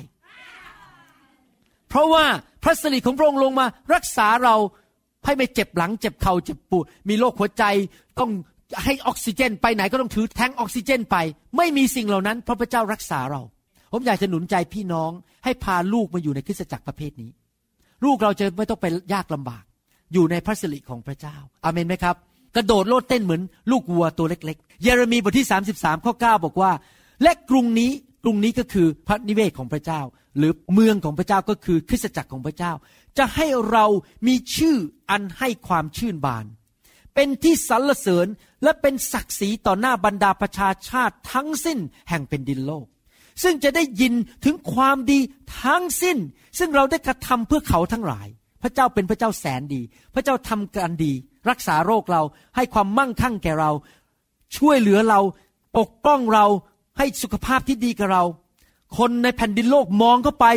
[1.89, 2.25] เพราะว่า
[2.63, 4.55] พระสิริของพระองค์ลงมารักษาเรา
[5.26, 7.63] ให้ไม่เจ็บหลังเจ็บเข่าเจ็บปวดมีโรคหัวใจ
[8.20, 8.32] ต้อง
[8.84, 11.15] ให้ออกซิเจน ไปไหนก็ต้องถือแทงออกซิเจนไป
[11.57, 13.41] ไม่มีสิ่งเหล่านั้นเพราะพระเจ้ารักษาเรา
[13.91, 15.11] ผมอยากจะหนุนใจพี่น้อง
[15.43, 17.32] ให้พาลูกมาอยู่ในคริสตจักรประเภทนี้
[18.05, 19.63] ลูกเราจะไม่ต้องไปยากลำบาก
[20.13, 22.15] อยู่ในพระสิริของพระเจ้าอาเมนไหมครับ
[22.55, 23.41] กระโดดโลดเต้นเหมือน
[23.72, 26.72] ลูกวัวตัวเล็ก ๆ เยเรมีบทที่ 33 ข้อ 9 บอกว่า
[27.24, 27.91] และกรุงนี้
[28.24, 30.01] กรุงนี้ก็คือพระนิเวศของพระเจ้า
[30.38, 32.73] หรือเมืองของพระเจ้าก็คือคริสตจักรของพระเจ้า
[33.17, 33.85] จะให้เรา
[34.27, 34.77] มีชื่อ
[35.09, 36.45] อันให้ความชื่นบาน
[37.15, 38.27] เป็นที่สรรเสริญ
[38.63, 41.79] และเป็นศักดิ์ศรีต่อหน้าบรรดาประชาชาติทั้งสิ้น
[42.09, 42.85] แห่งเป็นดินโลก
[43.43, 44.13] ซึ่งจะได้ยิน
[44.45, 45.19] ถึงความดี
[45.61, 46.17] ทั้งสิ้น
[46.59, 48.27] ซึ่งเราได้กระทำเพื่อเขาทั้งหลาย
[48.61, 49.81] พระเจ้าเป็นพระเจ้าแสนดี
[50.13, 51.13] พระเจ้าทำการดี
[51.49, 52.21] รักษาโรคเรา
[52.55, 53.71] ให้ความมั่งคั่งแก่เรา
[54.57, 55.19] ช่วยเหลือเรา
[55.77, 56.45] ปกป้องเรา
[56.97, 58.23] ให้สุขภาพที่ดีกับเรา
[58.97, 60.47] คนในแผ่นดินโลกมองเข้าไป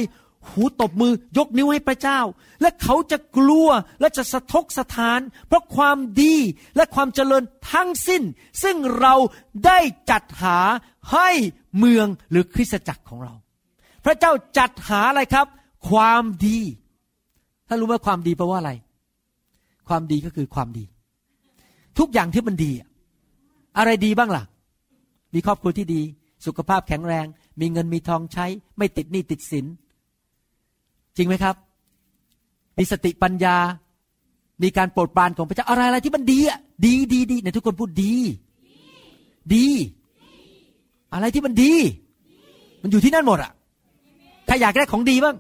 [0.49, 2.20] หูตบมือยกนิ้วให้พระเจ้า
[2.61, 3.68] และเขาจะกลัว
[4.01, 6.35] และจะสะทกสะทาน เพราะความดี
[6.76, 8.22] และความเจริญทั้งสิ้น
[8.62, 9.14] ซึ่งเรา
[9.66, 9.78] ได้
[10.11, 10.59] จัดหา
[11.12, 11.28] ให้
[11.78, 13.35] เมืองหรือคริสตจักรของเรา
[14.05, 15.47] พระเจ้าจัดหาอะไรครับ
[15.91, 16.59] ความดี
[17.68, 18.72] ท่านรู้ไหมความดีแปลว่าอะไร
[19.89, 20.85] ความดีก็คือความดี
[21.99, 22.72] ทุกอย่างที่มันดี
[23.78, 24.45] อะไรดีบ้างล่ะ
[25.35, 26.01] มีครอบครัวที่ดี
[26.47, 27.26] สุขภาพแข็งแรง
[27.61, 28.47] มีเงินมีทองใช้
[28.79, 29.67] ไม่ติดหนี้ติดสิน
[31.17, 31.57] จริงไหมครับ
[32.79, 33.57] มีสติปัญญา
[34.63, 38.15] มีการโปรดปรานของพระเจ้าอะไรอะไรที่มันดีอะดีดีดีในทุกคนพูดดี
[39.55, 39.67] ดี
[41.15, 41.73] อะไรที่มันดี
[42.83, 43.53] มันอยู่ที่นั่นหมดอะ
[44.47, 45.37] ใครอยากได้ของดีบ้าง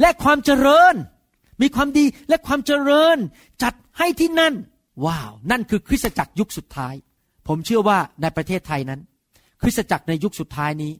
[0.00, 0.94] และความเจริญ
[1.62, 3.16] มีความดีและความเจริญ
[3.62, 4.54] จัดให้ที่นั่น
[5.04, 6.94] ว้าว นั่นคือคริสตจักรยุคสุดท้าย
[7.46, 9.00] ผมเชื่อว่าในประเทศไทยนั้น
[9.62, 10.92] คริสตจักรในยุคสุดท้ายนี้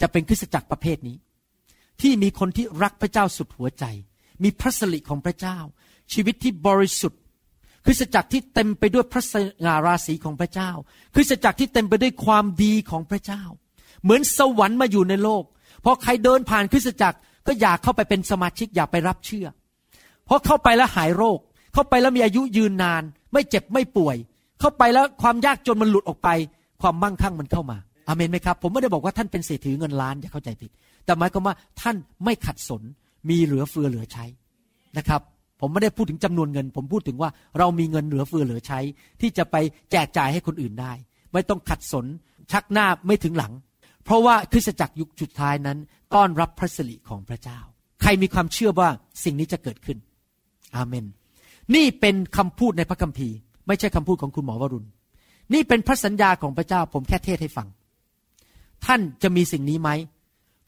[0.00, 1.16] จะเป็นคริสตจักรประเภทนี้
[2.00, 3.84] ที่มีคนที่รักพระเจ้าสุดหัวใจ
[4.42, 5.58] มีพระสิริของพระเจ้า
[6.12, 7.20] ชีวิตที่บริสุทธิ์
[7.84, 9.34] คริสตจักรที่เต็มไปด้วยพระส
[9.64, 10.70] ง่าราศีของพระเจ้า
[11.14, 13.42] คริสตจักรที่เต็มไปด้วยความดีของพระเจ้า
[14.02, 15.44] เหมือนสวรรค์มาอยู่ในโลก
[15.84, 19.46] พอใครเดินผ่านคริสตจักรก็อยากเข้าไปเป็นสมาชิกอยากไปรับเชื่อ
[20.26, 21.38] เพราะเข้าไปแล้วหายโรค
[21.72, 24.16] เข้าไปแล้วมีอายุยืนนาน ไม่เจ็บไม่ป่วย
[24.60, 26.28] เข้าไปแล้วความยากจนมันหลุดออกไป
[26.80, 27.78] ความมั่งคั่งมันเข้ามา
[28.08, 30.70] อเมนไหมครับ ผมไม่ได้บอกว่าท่านเป็นเศรษฐีเงินล้านอย่าเข้าใจผิด
[31.04, 32.82] แต่หมายความว่าท่านไม่ขัดสน
[33.28, 34.24] มีเหลือเฟือเหลือใช้
[34.98, 35.20] นะครับ
[35.60, 38.80] ผมไม่ได้พูดถึงจำนวนเงิน ผมพูดถึงว่าเรามีเงินเหลือเฟือเหลือใช้
[39.20, 39.56] ที่จะไป
[39.90, 40.92] แจกจ่ายให้คนอื่นได้
[41.32, 42.06] ไม่ต้องขัดสน
[42.52, 43.52] ชักหน้าไม่ถึงหลัง
[44.04, 45.78] เพราะว่าคริสตจักรยุคสุดท้ายนั้น
[46.14, 47.58] ต้อนรับพระสิริของพระเจ้า
[48.00, 48.88] ใครมีความเชื่อว่า
[49.24, 49.98] สิ่งนี้จะเกิดขึ้น
[50.76, 51.04] อาเมน
[51.74, 53.36] นี่เป็นคำพูดในพระคัมภีร์
[53.66, 54.88] ไม่ใช่คำพูดของคุณหมอวรุณ
[55.54, 57.68] นี่เป็นพระสัญญาของพระเจ้า ผมแค่เทศให้ฟัง
[58.86, 59.90] ท่านจะมีสิ่งนี้ไหม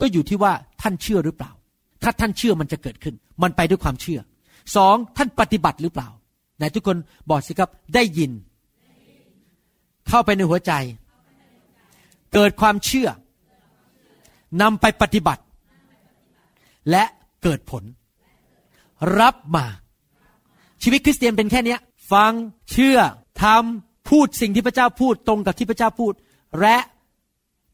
[0.00, 0.52] ก็อยู่ที่ว่า
[0.82, 1.50] ท่านเชื่อหรือเปล่า
[2.02, 4.20] ถ้าท่านเชื่อมันจะเกิดขึ้น มันไปด้วยความเชื่อ
[4.76, 6.08] สองท่านปฏิบัติหรือเปล่า
[6.56, 6.96] ไหนทุกคน
[7.30, 8.32] บอกสิครับได้ยิน
[10.08, 10.72] เข้าไปในหัวใจ
[12.34, 13.08] เกิดความเชื่อ
[14.62, 15.42] นำไปปฏิบัติ
[16.90, 17.04] และ
[17.42, 17.84] เกิดผล
[19.20, 19.66] รับมา
[20.82, 21.80] ชีวิตคริสเตียนเป็นแค่เนี้ย
[22.12, 22.32] ฟัง
[22.72, 22.98] เชื่อ
[23.42, 26.12] ทำพูดสิ่งที่พระเจ้าพูดตรงกับที่พระเจ้าพูด
[26.60, 26.76] และ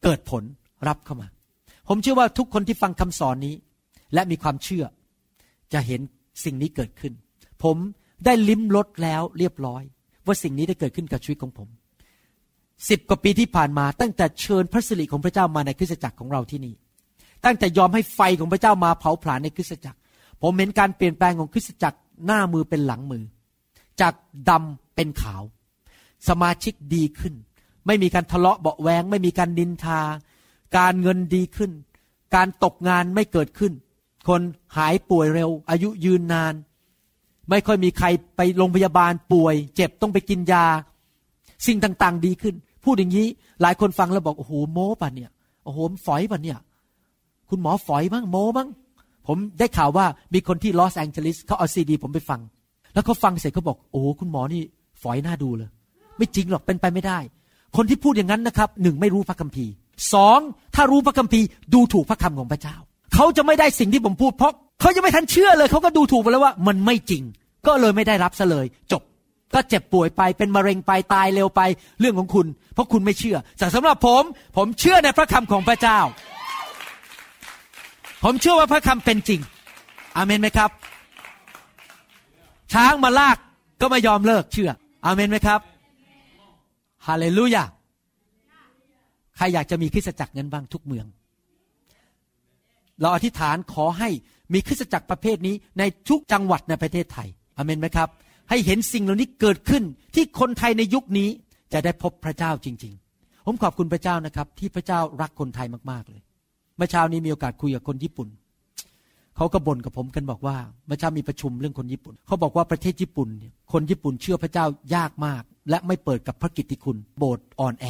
[0.02, 0.42] เกิดผล
[0.88, 1.28] รับเข้ามา
[1.88, 3.54] ผมเชื่อว่าทุกคนที่ฟังคำสอนนี้
[4.14, 4.84] และมีความเชื่อ
[5.72, 6.00] จะเห็น
[6.44, 7.12] สิ่งนี้เกิดขึ้น
[7.62, 7.76] ผม
[8.24, 9.82] ได้ลิ้มรสแล้วเรียบร้อย
[10.26, 11.68] ว่าสิ่งนี้ได้เกิดขึ้นกับชีวิตของผม
[12.88, 16.74] สิบกว่าปีที่ผ่านมา ตั้งแต่เชิญพระสิริของพระเจ้ามาในคริสตจักรของเราที่นี่
[17.44, 19.98] ตั้งแต่ยอมให้ไฟของพระเจ้ามาเผาผลาญในคริสตจักร
[20.42, 23.24] ผมเห็นการเปลี่ยนแปลงของคริสตจักรหน้ามือเป็นหลังมือ
[24.00, 24.14] จาก
[24.50, 25.42] ดำเป็นขาว
[26.28, 27.34] สมาชิกดีขึ้น
[27.86, 30.00] ไม่มีการทะเลาะเบาแวง ไม่มีการดินทา
[30.76, 31.70] การเงินดีขึ้น
[32.34, 33.72] การตกงานไม่เกิดขึ้น
[34.28, 34.40] คน
[34.76, 36.54] หายป่วยเร็ว อายุยืนนาน
[37.50, 38.06] ไม่ค่อยมีใคร
[38.36, 40.64] ไปโรงพยาบาลป่วย เจ็บต้องไปกินยา
[41.66, 43.26] สิ่งต่างๆ ดีขึ้น พูดอย่างนี้
[43.62, 45.30] หลายคนฟังแล้วบอกโอ้โหโม้ป่ะเนี่ย
[45.64, 46.58] โอ้โหฝอยป่ะเนี่ย
[47.48, 48.68] คุณหมอฝอยบ้างโม้บ้าง
[49.26, 52.40] ผมได้ข่าวว่ามีคนที่ลอสแองเจลิสเขาเอาซีดี ผมไปฟัง
[52.94, 54.62] แล้วเขาฟังเสร็จเขาบอก โอ้คุณหมอนี่
[55.02, 55.70] ฝอยหน้าดูเลย
[56.16, 57.18] ไม่จริงหรอกเป็นไปไม่ได้
[57.76, 59.72] คนที่พูดอย่างนั้นนะครับหนึ่งไม่รู้พระคัมภีร์
[60.14, 60.38] สอง
[60.74, 62.76] ถ้ารู้พระคัมภีร์ดูถูกพระคำของพระเจ้า
[63.14, 67.22] เขาจะไม่ได้สิ่งที่ผมพูดเพราะเขาจะไม่ทันเชื่อเลย เขาก็ดูถูกไปแล้วว่ามันไม่จริง
[67.66, 69.02] ก็เลยไม่ได้รับซะเลย จบ
[69.54, 71.60] ก็เจ็บป่วยไปเป็นมะเร็งไปตายเร็วไป
[72.00, 74.22] เรื่องของคุณ เพราะคุณไม่เชื่อแต่สำหรับผม
[74.56, 75.98] ผมเชื่อในพระคำของพระเจ้า
[78.24, 79.40] ผมเชื่อว่าพระคำเป็นจริง
[80.16, 80.70] อามนไหมครับ
[82.72, 83.36] ช้างมาลาก
[83.80, 84.70] ก็ไม่ยอมเลิกเชื่อ
[85.04, 85.60] อามนไหมครับ
[87.06, 87.64] ฮาเลลูยา
[89.36, 91.06] ใครอยากจะมีคริสตจักรนั้นบ้างทุกเมือง
[93.00, 94.08] เราอธิษฐานขอให้
[94.52, 98.08] มีคริสตจักรประเภทนี้ในทุกจังหวัดในประเทศไทยอเมนไหมครับ
[98.50, 99.82] ให้เห็นสิ่งเหล่านี้เกิดขึ้น
[100.14, 101.28] ที่คนไทยในยุคนี้
[101.72, 106.22] จะได้พบพระเจ้าจริง ๆ ผมขอบคุณพระเจ้านะครับ ที่พระเจ้ารักคนไทยมากๆเลย
[106.76, 108.28] เมื่อเช้านี้มีโอกาสคุยกับคนญี่ปุ่น
[109.36, 113.28] เขาก็บ่นกับผมกันบอกว่าเมื่อเช้ามีประชุมเรื่องคนญี่ปุ่นเขาบอกว่าประเทศญี่ปุ่น
[113.72, 117.86] คนญี่ปุ่นเชื่อพระเจ้ายากมาก และไม่เปิดกับพระกิตติคุณ โบสถ์อ่อนแอ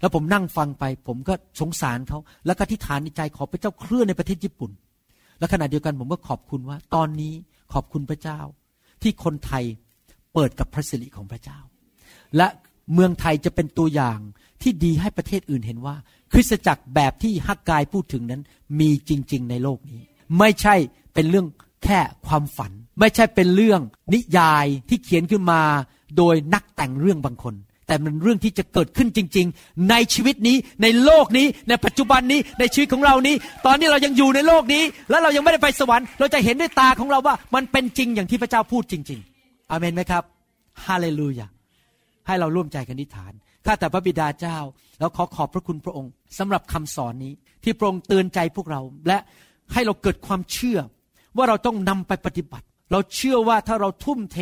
[0.00, 4.70] แล้วผมนั่งฟังไป ผมก็สงสารเขา แล้วก็ทิฏฐานในใจขอพระเจ้าเคลื่อนในประเทศญี่ปุ่น
[5.38, 7.32] และขณะเดียวกันผมก็ขอบคุณว่า ตอนนี้
[7.72, 8.40] ขอบคุณพระเจ้า
[9.02, 9.64] ที่คนไทย
[10.34, 11.58] เปิดกับพระสิริของพระเจ้า
[12.36, 12.48] และ
[12.92, 14.18] เมืองไทยจะเป็นตัวอย่าง
[14.62, 15.96] ที่ดีให้ประเทศอื่นเห็นว่า
[16.32, 18.42] คริสตจักรแบบที่ฮักกายพูดถึงนั้น
[18.80, 20.00] มีจริง ๆ ในโลกนี้
[20.38, 20.74] ไม่ใช่
[21.14, 21.46] เป็นเรื่อง
[21.84, 23.80] แค่ความฝัน ไม่ใช่เป็นเรื่อง
[24.14, 25.62] นิยายที่เขียนขึ้นมา
[26.16, 27.54] โดยนักแต่งเรื่องบางคน
[27.86, 33.34] แต่มันเรื่องที่จะเกิดขึ้นจริง ๆ ในชีวิตนี้ในโลกนี้ ในปัจจุบันนี้ในชีวิตของเรานี้
[33.66, 40.22] ตอนนี้เรายังอยู่ในโลกนี้ แล้วเรายังไม่ได้ไปสวรรค์เราจะเห็นด้วยตาของเราว่ามันเป็นจริงอย่างที่พระเจ้าพูดจริง ๆอเมนไหมครับ
[40.86, 41.46] ฮาเลลูยา
[42.26, 43.32] ให้เราร่วมใจกันนิฐาน
[43.66, 44.58] ข้าแต่พระบิดาเจ้า
[44.98, 47.32] แล้วขอขอบพระคุณพระองค์สำหรับคำสอนนี้
[47.64, 49.18] ที่พระองค์เตือนใจพวกเรา และ
[49.72, 50.78] ให้เราเกิดความเชื่อ
[51.36, 54.38] ว่าเราต้องนำไปปฏิบัติ เราเชื่อว่าถ้าเราทุ่มเท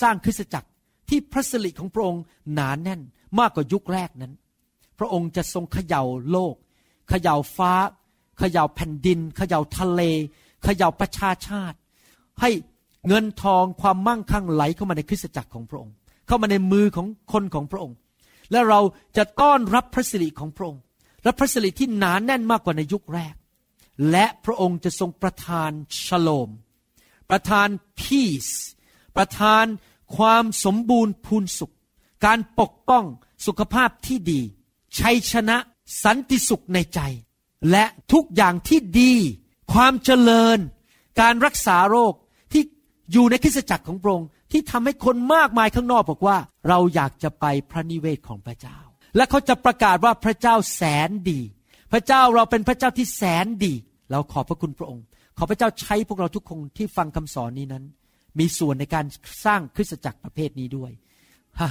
[0.00, 0.68] สร้างคริสตจักร
[1.08, 2.22] ที่พระสิริของพระองค์
[2.54, 3.00] หนานแน่น
[3.38, 4.32] มากกว่ายุคแรกนั้น
[4.98, 6.54] พระองค์จะทรงเขย่าโลก
[7.08, 7.72] เขย่าฟ้า
[8.38, 10.02] เขย่าแผ่นดิน เขย่าทะเล
[10.64, 11.76] เขย่าประชาชาติ
[12.40, 12.50] ให้
[13.08, 15.94] เงินทองความมั่งคั่งไหลเข้ามาในคริสตจักรของพระองค์
[16.26, 17.96] เข้ามาในมือของคนของพระองค์
[18.50, 18.80] และเรา
[19.16, 20.82] จะต้อนรับพระสิริของพระองค์
[21.24, 23.34] และพระสิริที่หนานแน่นมากกว่าในยุคแรก
[24.10, 25.70] และพระองค์จะทรงประทาน
[26.04, 26.50] ชโลม
[27.30, 27.68] ประทาน
[28.00, 28.54] peace
[29.16, 29.64] ประทาน
[30.16, 31.74] ความสมบูรณ์พูนสุข
[32.24, 33.04] การปกป้อง
[33.46, 34.40] สุขภาพที่ดี
[34.98, 35.56] ชัยชนะ
[36.02, 37.00] สันติสุขในใจ
[37.70, 39.12] และทุกอย่างที่ดี
[39.72, 40.58] ความเจริญ
[41.20, 42.14] การรักษาโรค
[42.52, 42.62] ที่
[43.12, 46.36] อยู่ในคริสตจักรของพระองค์ที่ทำให้คนมากมายข้างนอกบอกว่า
[46.68, 48.78] เราอยากจะไปพระนิเวศของพระเจ้า
[49.16, 51.40] และเขาจะประกาศว่าพระเจ้าแสนดี
[51.92, 53.74] พระเจ้าเราเป็นพระเจ้าที่แสนดี
[54.10, 55.04] เราขอบพระคุณพระองค์
[55.38, 57.84] ขอพระเจ้าใช้พวกเราทุกคนที่ฟังคำสอนนี้นั้น
[58.38, 59.04] มีส่วนในการ
[59.44, 60.92] สร้างคริสตจักรประเภทนี้ด้วย
[61.60, 61.68] ฮ่า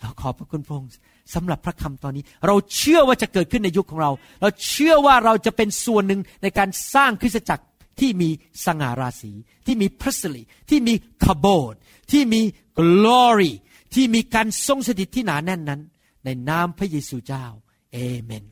[0.00, 0.90] เราขอบพระคุณพระองค์
[1.34, 7.64] สำหรับพระคำตอนนี้ เราเชื่อว่าจะเกิดขึ้นในยุคของเรา เราเชื่อว่าเราจะเป็นส่วนหนึ่งในการสร้างคริสตจักร
[8.00, 8.30] ที่มี
[8.64, 9.32] สง่าราศี
[9.66, 10.94] ที่มีพระสิริที่มี
[11.24, 11.74] ขบฏ
[12.12, 12.42] ที่มี
[12.78, 13.52] glory
[13.94, 15.80] ที่มีการทรงสถิตที่หนาแน่นนั้น
[16.24, 17.44] ในนามพระเยซูเจ้า
[17.92, 18.44] เอเมน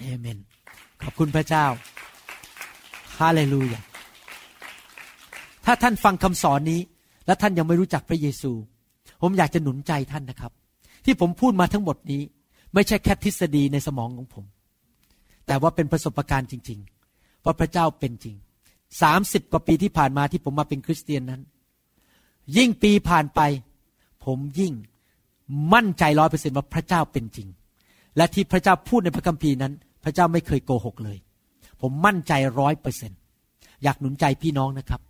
[0.00, 0.38] เอเมน
[1.02, 1.66] ขอบคุณพระเจ้า
[3.18, 3.80] ฮาเลลูยา
[5.70, 6.80] ถ้าท่านฟังคำสอนนี้
[7.26, 8.52] และท่านยังไม่รู้จักพระเยซู
[9.22, 10.52] ผมอยากจะหนุนใจท่านนะครับ
[11.04, 12.22] ที่ผมพูดมาทั้งหมดนี้
[12.74, 14.44] ไม่ใช่แค่ทฤษฎีในสมองของผม
[15.46, 16.78] แต่ว่าเป็นประสบการณ์จริง
[17.12, 18.36] ๆ ว่าพระเจ้าเป็นจริง
[19.02, 21.42] สามสิบกว่าปีที่ผ่านมาที่ผมมาเป็นคริสเตียนนั้น
[22.56, 23.40] ยิ่งปีผ่านไป
[24.24, 24.72] ผมยิ่ง
[25.74, 27.48] มั่นใจร้อยเปอร์เซ็นว่าพระเจ้าเป็นจริง
[28.16, 29.72] และที่พระเจ้าพูดในพระคัมภีร์นั้น
[30.04, 31.18] พระเจ้าไม่เคยโกหกเลย
[31.80, 33.12] ผมมั่นใจร้อยเปอร์เซ็น
[33.82, 35.00] อยากหนุนใจพี่น้องนะครับ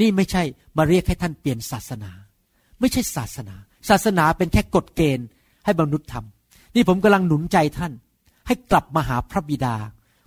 [0.00, 0.42] นี่ไม่ใช่
[0.76, 2.10] มาเรียกให้ท่านเปลี่ยนศาสนา
[2.80, 3.56] ไม่ใช่ศาสนา
[3.88, 5.26] ศาสนาเป็นแค่กฎเกณฑ์
[5.64, 7.92] ให้มนุษย์ทำนี่ผมกำลังหนุนใจท่าน
[8.46, 9.76] ให้กลับมาหาพระบิดา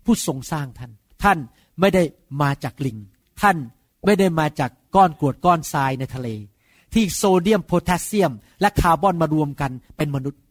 [0.06, 0.92] ผู้ทรงสร้างท่าน
[1.24, 1.38] ท่าน
[1.80, 2.04] ไม่ได้
[2.42, 2.98] มาจากลิง
[3.42, 3.58] ท่าน
[4.06, 6.28] ไม่ได้มาจากก้อนกรวดก้อนทรายในทะเล
[6.94, 10.42] ที่โซเดียมโพแทสเซียม และคาร์บอนมารวมกันเป็นมนุษย์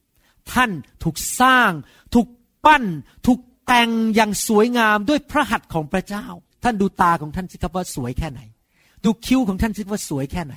[0.53, 0.71] ท่าน
[1.03, 1.71] ถูกสร้าง
[2.15, 2.29] ถูก
[2.65, 2.85] ปั้น
[3.27, 6.27] ถูกแต่งอย่างสวยงามด้วยพระหัตถ์ของพระเจ้า
[6.63, 8.41] ท่านดูตาของท่านสิครับว่าสวยแค่ไหน
[9.05, 10.55] ดูคิ้วของท่านสิว่าสวยแค่ไหน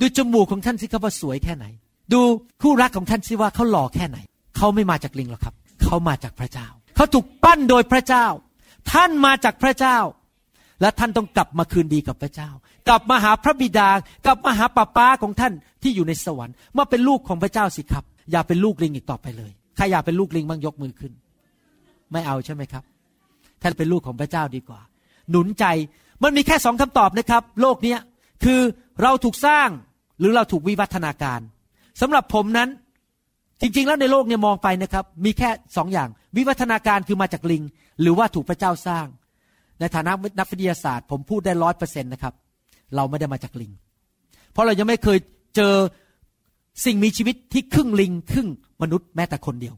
[0.00, 1.66] ดูจมูกของท่านสิครับว่าสวยแค่ไหน
[2.12, 2.20] ดู
[2.62, 4.18] คู่รักของท่านสิว่าเขาหล่อแค่ไหน
[4.56, 6.66] เขาไม่มาจากลิงหรอกครับ เขามาจากพระเจ้า
[6.96, 8.26] เขาถูกปั้นโดยพระเจ้า
[8.92, 9.98] ท่านมาจากพระเจ้า
[10.80, 12.50] และท่านต้องกลับมาคืนดีกับพระเจ้า
[12.88, 13.88] กลับมาหาพระบิดา
[14.26, 15.52] กลับมาหาป้าป้าของท่าน
[15.82, 21.12] ที่อยู่ในสวรรค์มาเป็นลูกของพระเจ้าสิครับ อย่าเป็นลูกลิงอีกต่อไปเลยใครอยากเป็นลูกลิงบ้างยกมือขึ้น
[22.12, 22.84] ไม่เอาใช่ไหมครับ
[23.62, 24.80] ท่านเป็นลูกของพระเจ้าดีกว่า
[25.30, 25.64] หนุนใจ
[26.22, 27.98] มันมีแค่สองคำตอบนะครับ โลกเนี้ย
[28.44, 28.60] คือ
[29.02, 29.68] เราถูกสร้าง
[30.20, 31.40] หรือเราถูกวิวัฒนาการ
[32.00, 32.68] สำหรับผมนั้น
[33.60, 37.62] จริง ๆ แล้วในโลกเนี่ยมองไปนะครับ มีแค่สองอย่าง วิวัฒนาการคือมาจากลิง
[38.00, 39.06] หรือว่าถูกพระเจ้าสร้าง
[39.80, 42.34] ในฐานะนักวิทยาศาสตร์ ผมพูดได้ร้อยเปอร์เซ็นต์นะครับ
[42.96, 43.72] เราไม่ได้มาจากลิง
[44.52, 45.18] เพราะเรายังไม่เคย
[45.56, 45.74] เจอ
[46.84, 48.48] สิ่งมีชีวิตที่ครึ่งลิง ครึ่ง
[48.82, 49.74] มนุษย์แม้แต่คนเดียว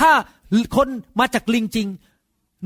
[0.00, 0.10] ถ้า
[0.76, 0.88] คน
[1.20, 1.88] มาจากลิงจริง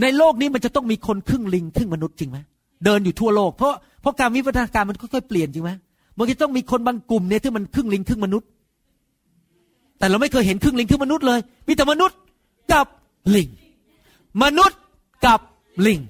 [0.03, 2.39] ในโลกนี้มันจะต้องมีคนครึ่งลิง ครึ่งมนุษย์จริงไหม
[2.85, 5.71] เดินอยู่ทั่วโลก เพราะเพราะการวิวัฒนาการมันค่อยๆเปลี่ยนจริงไหม
[6.17, 8.49] มันจะต้องมีคนบางกลุ่มเนี่ยที่มันครึ่งลิงครึ่งมนุษย์
[9.99, 12.19] แต่เราไม่เคยเห็นครึ่งลิงครึ่งมนุษย์เลย มีแต่มนุษย์
[12.73, 12.87] กับ
[13.35, 13.49] ลิง
[14.43, 14.79] มนุษย์
[15.27, 15.41] กับ
[15.87, 16.01] ลิง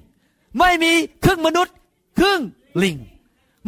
[0.59, 0.93] ไม่มี
[1.25, 1.75] ครึ่งมนุษย์
[2.19, 2.41] ครึ่ง
[2.83, 2.97] ลิง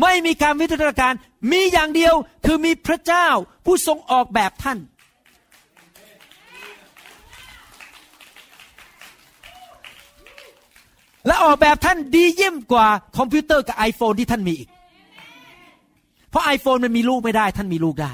[0.01, 1.13] ไม่มีการวิทยาการ
[1.51, 2.15] มีอย่างเดียว
[2.47, 3.27] คือมีพระเจ้า
[3.65, 4.79] ผู้ทรงออกแบบท่าน
[11.31, 14.69] และออกแบบท่านดีเยี่ยมกว่าคอมพิวเตอร์กับ iPhone ที่ท่านมีอีก
[16.31, 18.13] เพราะ iPhone มันมีลูกไม่ได้ ท่านมีลูกได้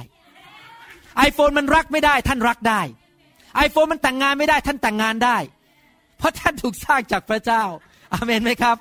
[1.19, 2.81] ไอโฟนมันรักไม่ได้ ท่านรักได้
[3.57, 5.37] ไอโฟนมันแต่งงานไม่ได้ ท่านแต่งงานได้
[6.19, 7.63] เพราะท่านถูกสร้างจากพระเจ้า
[8.13, 8.77] อาเมนไหมครับ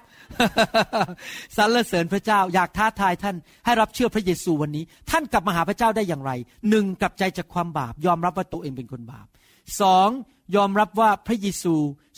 [1.57, 6.31] สรรเสริญพระเจ้าอยากท้าทายท่านให้รับเชื่อพระเยซูวันนี้ ท่านกลับมาหาพระเจ้าได้อย่างไร
[6.69, 9.27] หนึ่งกลับใจจากความบาป ยอมรับว่าตัวเองเป็นคนบาป
[9.81, 10.09] สอง
[10.55, 11.73] ยอมรับว่าพระเยซู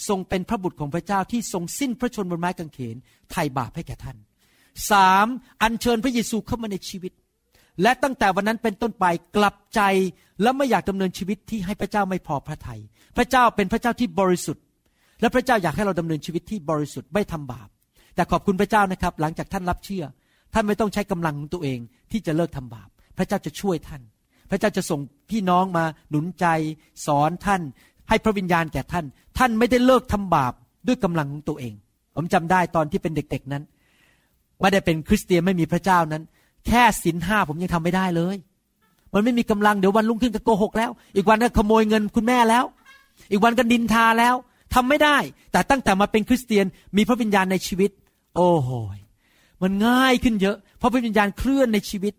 [0.07, 2.95] ทรงเป็นพระบุตรของพระเจ้าที่ทรงสิ้นพระชนบนไม้กางเขน
[3.31, 4.17] ไถ่บาปให้แก่ท่าน
[4.91, 5.27] สาม
[5.61, 7.11] อัญเชิญพระเยซูเข้ามาในชีวิต
[7.81, 9.05] และตั้งแต่วันนั้นเป็นต้นไป
[9.35, 9.81] กลับใจ
[10.41, 12.81] และไม่อยากดำเนินชีวิตที่ให้พระเจ้าไม่พอพระทยัย
[13.17, 14.63] พระเจ้าเป็นพระเจ้าที่บริสุทธิ์
[15.21, 17.69] และพระเจ้าอยากให้เราดำเนินชีวิตที่บริสุทธิ์ไม่ทำบาป
[18.15, 20.03] แต่ขอบคุณพระเจ้านะครับ หลังจากท่านรับเชื่อ
[20.53, 21.79] ท่านไม่ต้องใช้กำลังของตัวเอง
[22.11, 24.01] ที่จะเลิกทำบาป พระเจ้าจะช่วยท่าน
[24.49, 24.99] พระเจ้าจะส่ง
[25.29, 26.45] พี่น้องมาหนุนใจ
[27.05, 27.61] สอนท่าน
[28.09, 29.05] ให้พระวิญญาณแก่ท่าน
[29.37, 30.53] ท่านไม่ได้เลิกทำบาป
[30.87, 31.73] ด้วยกำลังของตัวเอง
[32.15, 33.63] ผมจำได้ตอนที่เป็นเด็ก ๆนั้น
[34.59, 36.23] ไม่ได้เป็นคริสเตียนไม่มีพระเจ้านั้น
[36.67, 38.37] แค่ศีลห้าผมยังทำไม่ได้เลย
[39.13, 42.65] มันไม่มีกำลังเดี๋ยววันรุ่งขึ้นก็โกหกแล้ว อีกวันก็ขโมยเงินคุณแม่แล้ว
[43.31, 44.35] อีกวันก็ดินทาแล้ว
[44.73, 45.17] ทำไม่ได้
[45.51, 46.65] แต่ตั้งแต่มาเป็นคริสเตียน
[46.97, 47.91] มีพระวิญญาณในชีวิต
[48.35, 48.69] โอ้โห
[49.61, 52.13] มันง่ายขึ้นเยอะ เพราะพระวิญญาณเคลื่อนในชีวิต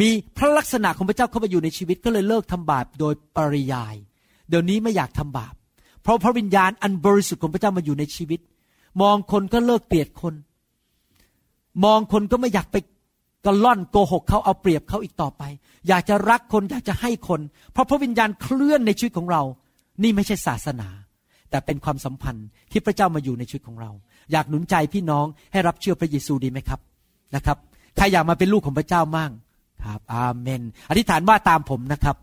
[0.00, 3.96] มีพระลักษณะของพระเจ้าเข้ามาอยู่ในชีวิตก็เลยเลิกทำบาปโดยปริยาย
[4.48, 5.54] เดี๋ยวนี้ไม่อยากทำบาป
[6.02, 8.40] เพราะพระวิญญาณอันบริสุทธิ์ของพระเจ้ามาอยู่ในชีวิต
[9.02, 10.34] มองคนก็เลิกเกลียดคน
[11.84, 12.76] มองคนก็ไม่อยากไป
[13.46, 15.42] กล่อนโกหกเขาเอาเปรียบเขาอีกต่อไป
[15.88, 17.40] อยากจะรักคนอยากจะให้คน
[17.72, 19.42] เพราะพระวิญญาณเคลื่อนในชีวิตของเรา
[20.02, 20.88] นี่ไม่ใช่ศาสนา
[21.50, 23.90] แต่เป็นความสัมพันธ์ที่พระเจ้ามาอยู่ในชีวิตของเรา
[24.32, 26.80] อยากหนุนใจพี่น้องให้รับเชื่อพระเยซูดีไหมครับ
[27.34, 27.56] นะครับ
[27.96, 29.32] ใครอยากมาเป็นลูกของพระเจ้ามั่ง
[29.84, 32.16] ครับ อาเมน อธิษฐานว่าตามผมนะครับ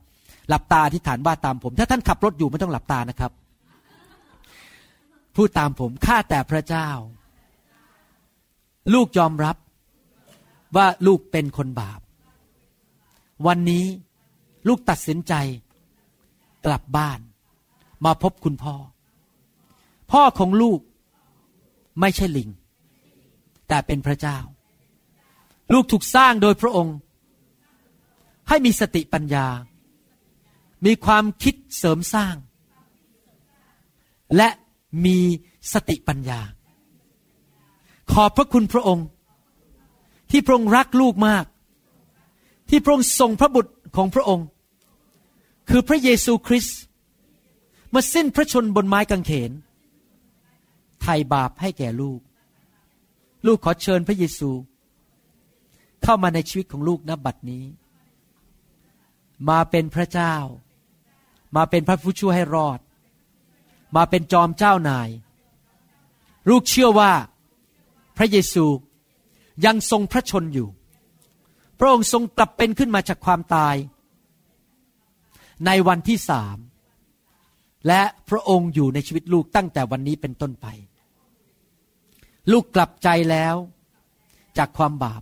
[0.50, 3.32] หลับตาอธิษฐานว่าตามผม ถ้าท่านขับรถอยู่ไม่ต้องหลับตานะครับ
[5.36, 6.90] พูดตามผมข้าแต่พระเจ้า
[8.94, 9.56] ลูกยอมรับ
[10.76, 12.00] ว่าลูกเป็นคนบาป
[13.48, 13.86] วันนี้
[14.68, 15.34] ลูกตัดสินใจ
[16.66, 17.20] กลับบ้าน
[18.06, 18.76] มาพบคุณพ่อ
[20.12, 20.80] พ่อของลูก
[22.00, 22.50] ไม่ใช่ลิง
[23.68, 24.38] แต่เป็นพระเจ้า
[25.74, 26.98] ลูกถูกสร้างโดยพระองค์
[28.48, 29.48] ให้มีสติปัญญา
[30.86, 32.36] มีความคิดเสริมสร้าง
[34.36, 34.50] และ
[35.06, 35.18] มี
[35.74, 36.42] สติปัญญา
[38.12, 39.08] ขอบพระคุณพระองค์
[40.32, 41.46] ที่พระองค์รักลูกมาก
[42.70, 44.48] ที่พระองค์ส่งพระบุตรของพระองค์
[45.70, 46.80] คือพระเยซูคริสต์
[47.94, 49.52] มาสิ้นพระชนบนไม้กางเขน
[51.02, 52.20] ไถ่บาปให้แก่ลูก
[53.46, 54.50] ลูกขอเชิญพระเยซู
[56.04, 57.64] เข้ามาในชีวิตของลูกณบัดนี้
[59.50, 60.36] มาเป็นพระเจ้า
[61.56, 62.80] มาเป็นพระผู้ช่วยให้รอด
[63.96, 65.10] มาเป็นจอมเจ้านาย
[66.50, 67.12] ลูกเชื่อว่า
[68.18, 68.66] พระเยซู
[69.66, 70.70] ยังทรงพระชนอยู่
[71.80, 73.76] พระองค์ทรงกลับเป็นขึ้นมาจากความตาย
[75.66, 76.58] ในวันที่สาม
[77.88, 80.68] และพระองค์อยู่ในชีวิตลูกตั้งแต่วันนี้เป็นต้นไป
[82.52, 83.56] ลูกกลับใจแล้ว
[84.58, 85.22] จากความบาป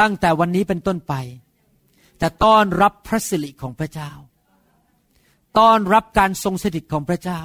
[0.00, 1.14] ตั้งแต่วันนี้เป็นต้นไป
[2.22, 4.10] จะต้อนรับพระสิริของพระเจ้า
[5.58, 7.42] ต้อนรับการทรงสถิตของพระเจ้า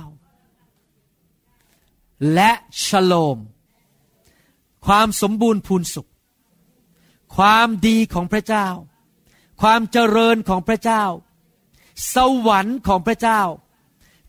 [2.34, 2.52] และ
[2.86, 3.38] ชโลม
[4.86, 6.10] ความสมบูรณ์พูนสุข
[7.36, 8.68] ความดีของพระเจ้า
[9.62, 11.04] ความเจริญของพระเจ้า
[12.16, 13.42] สวรรค์ของพระเจ้า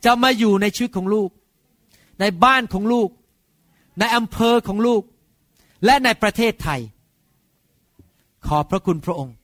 [0.04, 1.30] จะมาอยู่ในชีวิตของลูก
[2.20, 3.08] ในบ้านของลูก
[3.98, 5.02] ในอำเภอของลูก
[5.84, 6.80] และในประเทศไทย
[8.46, 9.36] ขอพระคุณพระองค์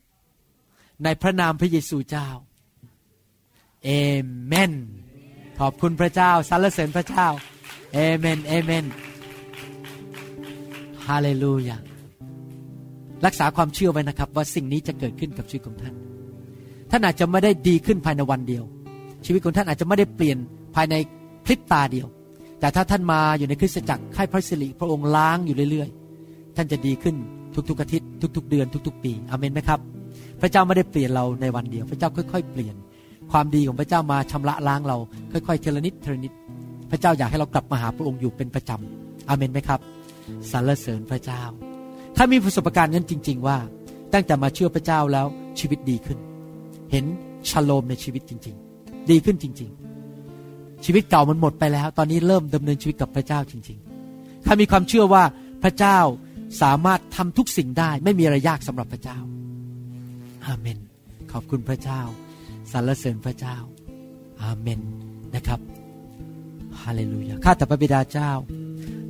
[1.05, 2.29] ในพระนามพระเยซูเจ้า
[3.85, 3.91] เอ
[4.47, 4.73] เมน
[5.61, 7.27] ขอบคุณพระเจ้าสรรเสริญพระเจ้า
[7.95, 8.85] เอเมน เอเมน
[11.07, 11.79] ฮาเลลูยา
[13.27, 15.95] รักษาความเชื่อไว้นะครับ ว่าสิ่งนี้จะเกิดขึ้นกับชีวิตของท่าน
[16.91, 18.65] ท่านอาจจะไม่ได้ดีขึ้นภายในวันเดียว
[19.27, 20.39] ชีวิตของท่านอาจจะไม่ได้เปลี่ยน
[20.75, 20.95] ภายใน
[21.45, 22.07] พริบตาเดียว
[22.61, 27.17] แต่ถ้าท่านมาอยู่ในคริสตจักรให้พระสิริพระองค์ล้างอยู่เรื่อยๆ ท่านจะดีขึ้น
[27.69, 29.81] ทุกๆอาทิตย์ทุก ๆ เดือนทุก ๆ ปี อเมนไหมครับ
[30.41, 32.75] พระเจ้าไม่ได้เปลี่ยนเราในวันเดียว พระเจ้าค่อย ๆ เปลี่ยน
[33.33, 34.97] ความดีของพระเจ้ามาชำระล้างเรา
[35.33, 36.33] ค่อยๆเทละนิดเทละนิด
[36.91, 39.81] พระเจ้าอยากให้เรากลับมาหาพระองค์อยู่เป็นประจำอเมนไหมครับ
[40.51, 41.43] สรรเสริญพระเจ้า
[42.17, 43.59] ถ้ามีประสบการณ์นั้นจริง ๆ ว่า
[44.13, 45.27] ตั้งแต่มาเชื่อพระเจ้าแล้ว
[45.61, 46.19] ชีวิตดีขึ้น
[46.91, 47.05] เห็น
[47.51, 49.71] ชโลมในชีวิตจริง ๆ ดีขึ้นจริง
[50.27, 53.79] ๆ ชีวิตเก่ามันหมดไปแล้ว ตอนนี้เริ่มดำเนินชีวิตกับพระเจ้าจริง
[54.13, 55.23] ๆ ถ้ามีความเชื่อว่า
[55.63, 55.99] พระเจ้า
[56.63, 59.19] สามารถทำทุกสิ่งได้ ไม่มีอะไรยากสำหรับพระเจ้า
[60.47, 60.79] อาเมน
[61.33, 62.01] ขอบคุณพระเจ้า
[62.73, 63.57] สรรเสริญพระเจ้า
[64.43, 64.81] อาเมน
[65.35, 65.61] นะครับ
[66.83, 68.31] ฮาเลลูยาข้าแต่พระบิดาเจ้า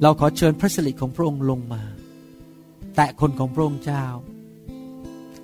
[0.03, 1.83] เราขอเชิญพระสิริของพระองค์ลงมา
[2.97, 4.05] แตะคนของพระองค์เจ้า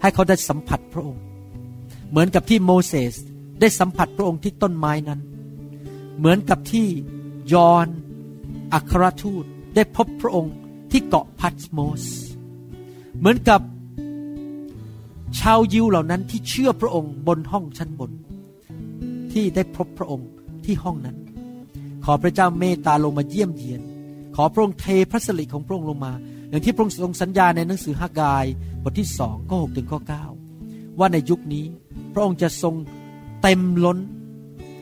[0.01, 1.23] ให้เขาได้สัมผัสพระองค์
[2.11, 3.15] เหมือนกับที่โมเสส
[3.61, 5.21] ได้สัมผัสพระองค์ที่ต้นไม้นั้น
[6.19, 6.89] เหมือนกับที่
[7.53, 7.87] ยอน
[8.75, 9.45] อัครทูต
[9.75, 10.55] ได้พบพระองค์
[10.91, 12.05] ที่เกาะพัตโมส
[13.19, 13.61] เหมือนกับ
[15.41, 18.11] ชาวยิวเหล่านั้นที่เชื่อพระองค์บนห้องชั้นบน
[19.33, 20.29] ที่ได้พบพระองค์
[20.65, 21.17] ที่ห้องนั้น
[22.05, 23.81] ขอพระเจ้าเมตตาลงมาเยี่ยมเยียน
[24.37, 26.13] ขอพระองค์เทพระสิริของพระองค์ลงมา
[26.49, 28.45] อย่างที่พระองค์ทรงสัญญาในหนังสือฮากาย
[28.83, 30.25] บทที่สองข้อหกถึงข้อเก้า
[30.99, 31.65] ว่าในยุคนี้
[32.13, 32.75] พระองค์จะทรง
[33.43, 33.99] เต็มล้น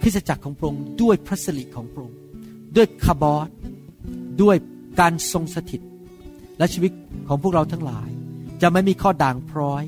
[0.03, 2.19] คริสจักรของพระองค์ด้วยพระสิริของพระองค์
[2.77, 3.49] ด้วยคาบอส
[4.43, 4.57] ด้วย
[5.01, 5.81] การทรงสถิต
[6.59, 6.93] และชีวิต
[7.29, 8.09] ของพวกเราทั้งหลาย
[8.63, 9.85] จะไม่มีข้อด่างพร้อย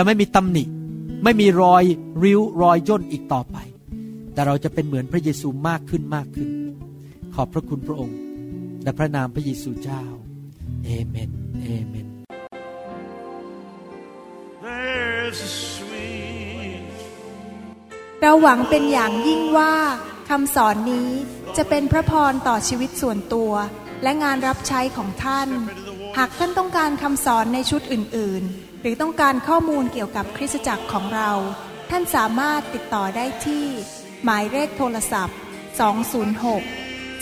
[0.00, 0.64] จะไม่มีตำหนิ
[1.24, 1.84] ไม่มีรอย
[2.22, 3.56] ริ้วรอยย่นอีกต่อไป
[4.32, 6.48] แต่เราจะเป็นเหมือนพระเยซูมากขึ้นมากขึ้น
[7.34, 8.18] ขอบพระคุณพระองค์
[8.82, 10.04] และพระนามพระเยซูเจ้า
[10.84, 11.30] เอเมน
[11.62, 12.06] เอเมน
[14.64, 16.84] There's a sweet
[18.20, 19.74] เราหวังเป็นอย่างยิ่งว่า
[20.28, 21.10] คำสอนนี้
[21.56, 23.52] จะเป็นพระพรต่อชีวิตส่วนตัว
[24.02, 25.48] และงานรับใช้ของท่าน
[26.18, 31.30] หากท่านต้องการคำสอนในชุดอื่น ๆ หรือต้องการข้อมูลเกี่ยวกับคริสตจักรของเรา
[31.90, 33.66] ท่านสามารถติดต่อได้ที่
[34.24, 35.38] หมายเลขโทรศัพท์
[35.78, 35.88] 206